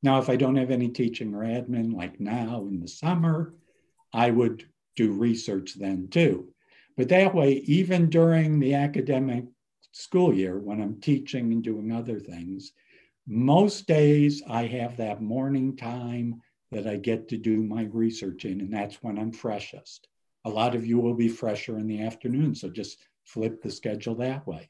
Now, 0.02 0.18
if 0.18 0.28
I 0.28 0.36
don't 0.36 0.56
have 0.56 0.70
any 0.70 0.88
teaching 0.88 1.34
or 1.34 1.42
admin, 1.42 1.92
like 1.92 2.20
now 2.20 2.66
in 2.66 2.80
the 2.80 2.88
summer, 2.88 3.54
I 4.12 4.30
would 4.30 4.66
do 4.94 5.12
research 5.12 5.74
then 5.74 6.08
too. 6.08 6.54
But 6.96 7.08
that 7.10 7.34
way, 7.34 7.62
even 7.66 8.08
during 8.08 8.58
the 8.58 8.74
academic 8.74 9.44
school 9.92 10.32
year, 10.34 10.58
when 10.58 10.80
I'm 10.80 11.00
teaching 11.00 11.52
and 11.52 11.62
doing 11.62 11.92
other 11.92 12.18
things, 12.18 12.72
most 13.26 13.86
days 13.86 14.42
I 14.48 14.66
have 14.66 14.96
that 14.96 15.20
morning 15.20 15.76
time 15.76 16.40
that 16.72 16.86
I 16.86 16.96
get 16.96 17.28
to 17.28 17.36
do 17.36 17.62
my 17.62 17.84
research 17.92 18.44
in, 18.44 18.60
and 18.60 18.72
that's 18.72 19.02
when 19.02 19.18
I'm 19.18 19.32
freshest. 19.32 20.08
A 20.44 20.50
lot 20.50 20.74
of 20.74 20.86
you 20.86 20.98
will 20.98 21.14
be 21.14 21.28
fresher 21.28 21.78
in 21.78 21.86
the 21.86 22.02
afternoon, 22.02 22.54
so 22.54 22.68
just 22.68 22.98
flip 23.24 23.62
the 23.62 23.70
schedule 23.70 24.14
that 24.16 24.46
way. 24.46 24.68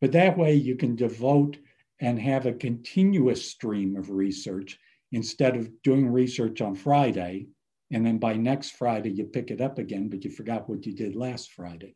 But 0.00 0.12
that 0.12 0.36
way 0.36 0.54
you 0.54 0.76
can 0.76 0.96
devote 0.96 1.58
and 2.00 2.18
have 2.18 2.46
a 2.46 2.52
continuous 2.52 3.44
stream 3.44 3.96
of 3.96 4.10
research 4.10 4.78
instead 5.12 5.56
of 5.56 5.70
doing 5.82 6.08
research 6.08 6.60
on 6.60 6.74
Friday. 6.74 7.48
And 7.92 8.06
then 8.06 8.18
by 8.18 8.34
next 8.34 8.70
Friday, 8.76 9.10
you 9.10 9.24
pick 9.24 9.50
it 9.50 9.60
up 9.60 9.78
again, 9.78 10.08
but 10.08 10.24
you 10.24 10.30
forgot 10.30 10.68
what 10.68 10.86
you 10.86 10.94
did 10.94 11.16
last 11.16 11.52
Friday. 11.52 11.94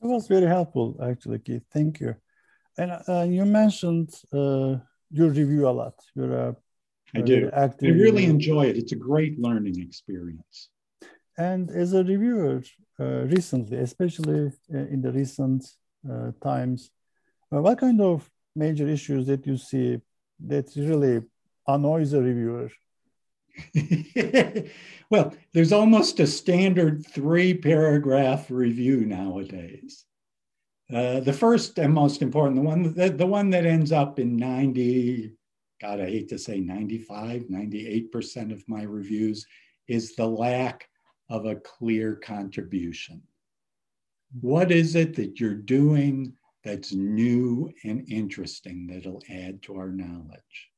That 0.00 0.08
was 0.08 0.26
very 0.26 0.46
helpful, 0.46 0.96
actually, 1.02 1.38
Keith. 1.38 1.62
Thank 1.72 2.00
you. 2.00 2.16
And 2.76 2.92
uh, 3.08 3.22
you 3.22 3.44
mentioned 3.44 4.10
uh, 4.32 4.76
you 5.10 5.28
review 5.28 5.68
a 5.68 5.70
lot. 5.70 5.94
You're 6.14 6.32
a 6.32 6.56
I 7.14 7.20
do. 7.20 7.50
Active 7.52 7.88
I 7.88 7.98
really 7.98 8.26
enjoy 8.26 8.66
it. 8.66 8.76
It's 8.76 8.92
a 8.92 8.96
great 8.96 9.38
learning 9.38 9.80
experience. 9.80 10.68
And 11.36 11.70
as 11.70 11.94
a 11.94 12.04
reviewer, 12.04 12.62
uh, 13.00 13.24
recently, 13.36 13.78
especially 13.78 14.52
uh, 14.74 14.78
in 14.78 15.00
the 15.00 15.12
recent 15.12 15.64
uh, 16.08 16.32
times, 16.42 16.90
uh, 17.52 17.62
what 17.62 17.78
kind 17.78 18.00
of 18.00 18.28
major 18.54 18.88
issues 18.88 19.26
that 19.26 19.46
you 19.46 19.56
see 19.56 20.00
that 20.46 20.66
really 20.76 21.22
annoys 21.66 22.12
a 22.12 22.20
reviewer? 22.20 22.70
well, 25.10 25.34
there's 25.52 25.72
almost 25.72 26.20
a 26.20 26.26
standard 26.26 27.06
three 27.06 27.54
paragraph 27.54 28.50
review 28.50 29.04
nowadays. 29.04 30.04
Uh, 30.92 31.20
the 31.20 31.32
first 31.32 31.78
and 31.78 31.92
most 31.92 32.22
important, 32.22 32.56
the 32.56 32.62
one, 32.62 32.94
the, 32.94 33.10
the 33.10 33.26
one 33.26 33.50
that 33.50 33.66
ends 33.66 33.92
up 33.92 34.18
in 34.18 34.36
90, 34.36 35.32
God, 35.80 36.00
I 36.00 36.06
hate 36.06 36.28
to 36.30 36.38
say 36.38 36.60
95, 36.60 37.42
98% 37.42 38.52
of 38.52 38.66
my 38.68 38.82
reviews, 38.82 39.46
is 39.86 40.14
the 40.14 40.26
lack 40.26 40.88
of 41.28 41.44
a 41.44 41.56
clear 41.56 42.16
contribution. 42.16 43.22
What 44.40 44.70
is 44.70 44.94
it 44.94 45.14
that 45.16 45.40
you're 45.40 45.54
doing 45.54 46.32
that's 46.64 46.92
new 46.92 47.70
and 47.84 48.10
interesting 48.10 48.86
that'll 48.86 49.22
add 49.30 49.62
to 49.62 49.76
our 49.76 49.90
knowledge? 49.90 50.70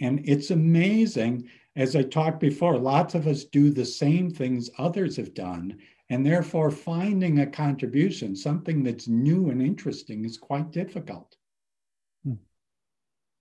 And 0.00 0.20
it's 0.24 0.50
amazing, 0.50 1.48
as 1.76 1.96
I 1.96 2.02
talked 2.02 2.40
before, 2.40 2.78
lots 2.78 3.14
of 3.14 3.26
us 3.26 3.44
do 3.44 3.70
the 3.70 3.84
same 3.84 4.30
things 4.30 4.70
others 4.78 5.16
have 5.16 5.34
done. 5.34 5.78
And 6.10 6.24
therefore, 6.24 6.70
finding 6.70 7.40
a 7.40 7.46
contribution, 7.46 8.34
something 8.34 8.82
that's 8.82 9.08
new 9.08 9.50
and 9.50 9.60
interesting, 9.60 10.24
is 10.24 10.38
quite 10.38 10.70
difficult. 10.70 11.36
Hmm. 12.24 12.34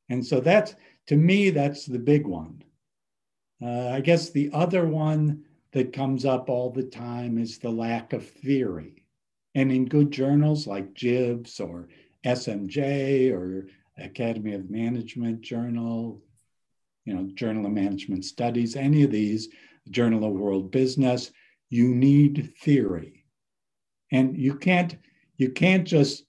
And 0.09 0.25
so 0.25 0.39
that's, 0.39 0.75
to 1.07 1.15
me, 1.15 1.49
that's 1.49 1.85
the 1.85 1.99
big 1.99 2.27
one. 2.27 2.63
Uh, 3.61 3.89
I 3.89 4.01
guess 4.01 4.29
the 4.29 4.49
other 4.53 4.85
one 4.85 5.45
that 5.71 5.93
comes 5.93 6.25
up 6.25 6.49
all 6.49 6.69
the 6.69 6.83
time 6.83 7.37
is 7.37 7.57
the 7.57 7.69
lack 7.69 8.13
of 8.13 8.27
theory. 8.27 9.03
And 9.55 9.71
in 9.71 9.85
good 9.85 10.11
journals 10.11 10.67
like 10.67 10.93
JIBS 10.93 11.59
or 11.59 11.87
SMJ 12.25 13.31
or 13.31 13.67
Academy 13.97 14.53
of 14.53 14.69
Management 14.69 15.41
Journal, 15.41 16.21
you 17.07 17.13
know, 17.13 17.29
Journal 17.35 17.65
of 17.65 17.71
Management 17.71 18.25
Studies, 18.25 18.75
any 18.75 19.03
of 19.03 19.11
these, 19.11 19.47
Journal 19.89 20.25
of 20.25 20.33
World 20.33 20.71
Business, 20.71 21.31
you 21.69 21.95
need 21.95 22.53
theory. 22.59 23.23
And 24.11 24.37
you 24.37 24.55
can't 24.55 24.97
you 25.37 25.51
can't 25.51 25.87
just 25.87 26.25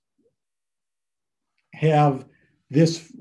have 1.75 2.27
this 2.71 3.13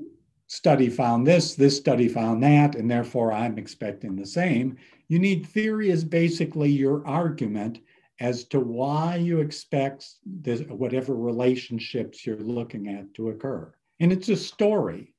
study 0.46 0.88
found 0.88 1.26
this, 1.26 1.54
this 1.54 1.76
study 1.76 2.08
found 2.08 2.42
that, 2.42 2.74
and 2.74 2.90
therefore 2.90 3.32
I'm 3.32 3.58
expecting 3.58 4.14
the 4.14 4.26
same. 4.26 4.76
You 5.08 5.18
need 5.18 5.46
theory 5.46 5.90
as 5.90 6.04
basically 6.04 6.70
your 6.70 7.06
argument 7.06 7.80
as 8.20 8.44
to 8.44 8.60
why 8.60 9.16
you 9.16 9.40
expect 9.40 10.06
this, 10.24 10.60
whatever 10.62 11.14
relationships 11.14 12.26
you're 12.26 12.36
looking 12.36 12.88
at 12.88 13.14
to 13.14 13.30
occur. 13.30 13.72
And 14.00 14.12
it's 14.12 14.28
a 14.28 14.36
story, 14.36 15.14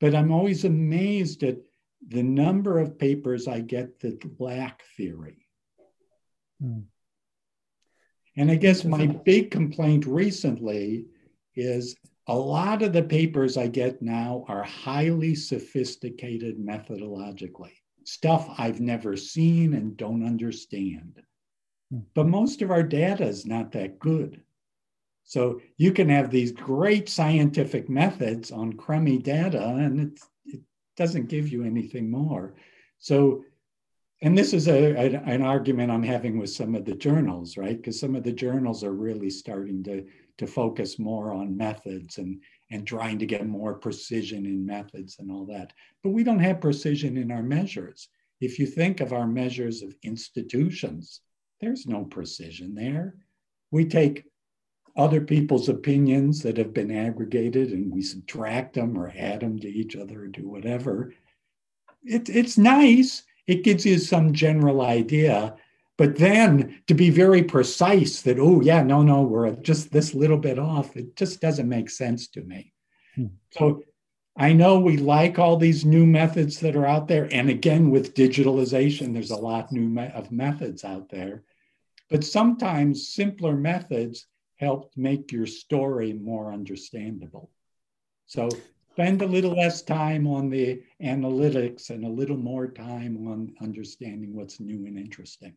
but 0.00 0.14
I'm 0.14 0.30
always 0.30 0.64
amazed 0.64 1.42
at 1.42 1.56
the 2.08 2.22
number 2.22 2.78
of 2.78 2.98
papers 2.98 3.48
I 3.48 3.60
get 3.60 4.00
that 4.00 4.22
lack 4.40 4.82
theory. 4.96 5.46
Hmm. 6.60 6.80
And 8.36 8.50
I 8.50 8.56
guess 8.56 8.84
my 8.84 9.06
big 9.06 9.50
complaint 9.50 10.06
recently 10.06 11.06
is 11.54 11.94
a 12.26 12.36
lot 12.36 12.82
of 12.82 12.92
the 12.92 13.02
papers 13.02 13.56
I 13.56 13.68
get 13.68 14.02
now 14.02 14.44
are 14.48 14.62
highly 14.62 15.34
sophisticated 15.34 16.58
methodologically, 16.58 17.72
stuff 18.04 18.48
I've 18.58 18.80
never 18.80 19.16
seen 19.16 19.74
and 19.74 19.96
don't 19.96 20.26
understand. 20.26 21.22
Hmm. 21.90 22.00
But 22.14 22.26
most 22.26 22.60
of 22.62 22.70
our 22.70 22.82
data 22.82 23.24
is 23.24 23.46
not 23.46 23.72
that 23.72 23.98
good. 23.98 24.42
So 25.24 25.60
you 25.78 25.92
can 25.92 26.08
have 26.10 26.30
these 26.30 26.52
great 26.52 27.08
scientific 27.08 27.88
methods 27.88 28.50
on 28.50 28.74
crummy 28.74 29.18
data, 29.18 29.64
and 29.64 30.00
it 30.00 30.20
doesn't 30.96 31.28
give 31.28 31.48
you 31.48 31.64
anything 31.64 32.10
more. 32.10 32.54
So, 32.98 33.44
and 34.22 34.36
this 34.38 34.52
is 34.52 34.68
a, 34.68 34.94
a 34.94 35.20
an 35.20 35.42
argument 35.42 35.90
I'm 35.90 36.02
having 36.02 36.38
with 36.38 36.50
some 36.50 36.74
of 36.74 36.84
the 36.84 36.94
journals, 36.94 37.56
right? 37.56 37.76
Because 37.76 38.00
some 38.00 38.14
of 38.14 38.22
the 38.22 38.32
journals 38.32 38.82
are 38.84 38.92
really 38.92 39.30
starting 39.30 39.82
to 39.84 40.06
to 40.38 40.46
focus 40.46 40.98
more 40.98 41.32
on 41.32 41.56
methods 41.56 42.18
and, 42.18 42.40
and 42.70 42.86
trying 42.86 43.18
to 43.18 43.26
get 43.26 43.46
more 43.46 43.74
precision 43.74 44.46
in 44.46 44.66
methods 44.66 45.16
and 45.18 45.30
all 45.30 45.46
that. 45.46 45.72
But 46.02 46.10
we 46.10 46.24
don't 46.24 46.40
have 46.40 46.60
precision 46.60 47.16
in 47.16 47.30
our 47.30 47.42
measures. 47.42 48.08
If 48.40 48.58
you 48.58 48.66
think 48.66 49.00
of 49.00 49.12
our 49.12 49.26
measures 49.26 49.82
of 49.82 49.94
institutions, 50.02 51.20
there's 51.60 51.86
no 51.86 52.04
precision 52.04 52.74
there. 52.74 53.14
We 53.70 53.84
take 53.84 54.24
other 54.96 55.20
people's 55.20 55.68
opinions 55.68 56.42
that 56.42 56.56
have 56.56 56.72
been 56.72 56.90
aggregated 56.90 57.72
and 57.72 57.92
we 57.92 58.02
subtract 58.02 58.74
them 58.74 58.96
or 58.96 59.12
add 59.16 59.40
them 59.40 59.58
to 59.58 59.68
each 59.68 59.96
other 59.96 60.22
or 60.22 60.28
do 60.28 60.48
whatever. 60.48 61.12
It, 62.04 62.28
it's 62.28 62.56
nice. 62.56 63.24
It 63.46 63.64
gives 63.64 63.84
you 63.84 63.98
some 63.98 64.32
general 64.32 64.82
idea, 64.82 65.56
but 65.96 66.16
then 66.16 66.80
to 66.86 66.94
be 66.94 67.10
very 67.10 67.42
precise 67.42 68.22
that, 68.22 68.38
oh, 68.38 68.60
yeah, 68.60 68.82
no, 68.82 69.02
no, 69.02 69.22
we're 69.22 69.52
just 69.56 69.92
this 69.92 70.14
little 70.14 70.38
bit 70.38 70.58
off, 70.58 70.96
it 70.96 71.16
just 71.16 71.40
doesn't 71.40 71.68
make 71.68 71.90
sense 71.90 72.28
to 72.28 72.42
me. 72.42 72.72
Hmm. 73.14 73.26
So 73.50 73.82
I 74.36 74.52
know 74.52 74.80
we 74.80 74.96
like 74.96 75.38
all 75.38 75.56
these 75.56 75.84
new 75.84 76.06
methods 76.06 76.58
that 76.60 76.74
are 76.74 76.86
out 76.86 77.06
there. 77.06 77.28
And 77.30 77.48
again, 77.50 77.90
with 77.90 78.14
digitalization, 78.14 79.12
there's 79.12 79.30
a 79.30 79.36
lot 79.36 79.70
new 79.70 79.88
me- 79.88 80.10
of 80.14 80.32
methods 80.32 80.84
out 80.84 81.08
there. 81.08 81.44
But 82.10 82.24
sometimes 82.24 83.08
simpler 83.08 83.54
methods 83.54 84.26
help 84.64 84.92
make 84.96 85.32
your 85.32 85.46
story 85.46 86.12
more 86.12 86.52
understandable. 86.52 87.50
So 88.26 88.48
spend 88.92 89.22
a 89.22 89.32
little 89.36 89.54
less 89.62 89.82
time 89.82 90.26
on 90.26 90.50
the 90.50 90.82
analytics 91.02 91.90
and 91.90 92.04
a 92.04 92.16
little 92.20 92.40
more 92.52 92.66
time 92.68 93.14
on 93.32 93.54
understanding 93.60 94.34
what's 94.34 94.60
new 94.60 94.86
and 94.86 94.98
interesting 94.98 95.54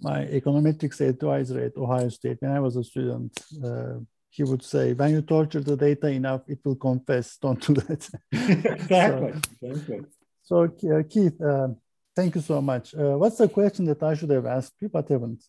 my 0.00 0.24
econometrics 0.26 1.00
advisor 1.00 1.60
at 1.60 1.76
Ohio 1.76 2.08
State, 2.08 2.38
when 2.40 2.52
I 2.52 2.60
was 2.60 2.76
a 2.76 2.84
student, 2.84 3.32
uh, 3.62 3.98
he 4.30 4.42
would 4.44 4.62
say, 4.62 4.94
when 4.94 5.10
you 5.12 5.22
torture 5.22 5.60
the 5.60 5.76
data 5.76 6.08
enough, 6.08 6.42
it 6.46 6.60
will 6.64 6.76
confess. 6.76 7.36
Don't 7.36 7.60
do 7.60 7.74
that. 7.74 8.08
exactly. 8.32 9.32
so, 9.60 9.66
exactly. 9.66 10.00
So, 10.42 10.64
uh, 10.64 11.02
Keith, 11.08 11.40
uh, 11.40 11.68
thank 12.16 12.34
you 12.34 12.40
so 12.40 12.60
much. 12.60 12.94
Uh, 12.94 13.18
what's 13.18 13.38
the 13.38 13.48
question 13.48 13.84
that 13.86 14.02
I 14.02 14.14
should 14.14 14.30
have 14.30 14.46
asked 14.46 14.74
you 14.80 14.88
but 14.88 15.08
haven't? 15.08 15.44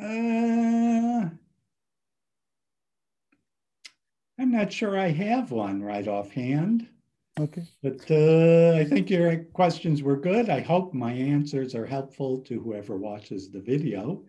Uh, 0.00 1.28
I'm 4.38 4.52
not 4.52 4.72
sure 4.72 4.96
I 4.98 5.08
have 5.08 5.50
one 5.50 5.82
right 5.82 6.06
offhand. 6.06 6.86
Okay. 7.38 7.64
But 7.82 8.08
uh, 8.10 8.78
I 8.78 8.84
think 8.84 9.10
your 9.10 9.44
questions 9.52 10.02
were 10.02 10.16
good. 10.16 10.48
I 10.50 10.60
hope 10.60 10.94
my 10.94 11.12
answers 11.12 11.74
are 11.74 11.86
helpful 11.86 12.38
to 12.42 12.60
whoever 12.60 12.96
watches 12.96 13.50
the 13.50 13.60
video. 13.60 14.24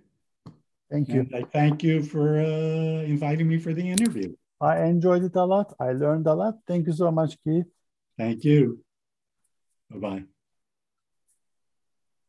Thank 0.92 1.10
you. 1.10 1.22
And 1.22 1.36
I 1.36 1.44
thank 1.44 1.84
you 1.84 2.02
for 2.02 2.40
uh, 2.40 3.04
inviting 3.04 3.48
me 3.48 3.60
for 3.60 3.74
the 3.74 3.88
interview. 3.88 4.36
I 4.62 4.84
enjoyed 4.84 5.24
it 5.24 5.36
a 5.36 5.46
lot. 5.46 5.74
I 5.80 5.94
learned 5.94 6.28
a 6.28 6.34
lot. 6.34 6.56
Thank 6.68 6.88
you 6.88 6.94
so 6.94 7.12
much, 7.12 7.38
Keith. 7.44 7.66
Thank 8.18 8.44
you. 8.44 8.84
Bye 9.90 10.00
bye. 10.00 10.24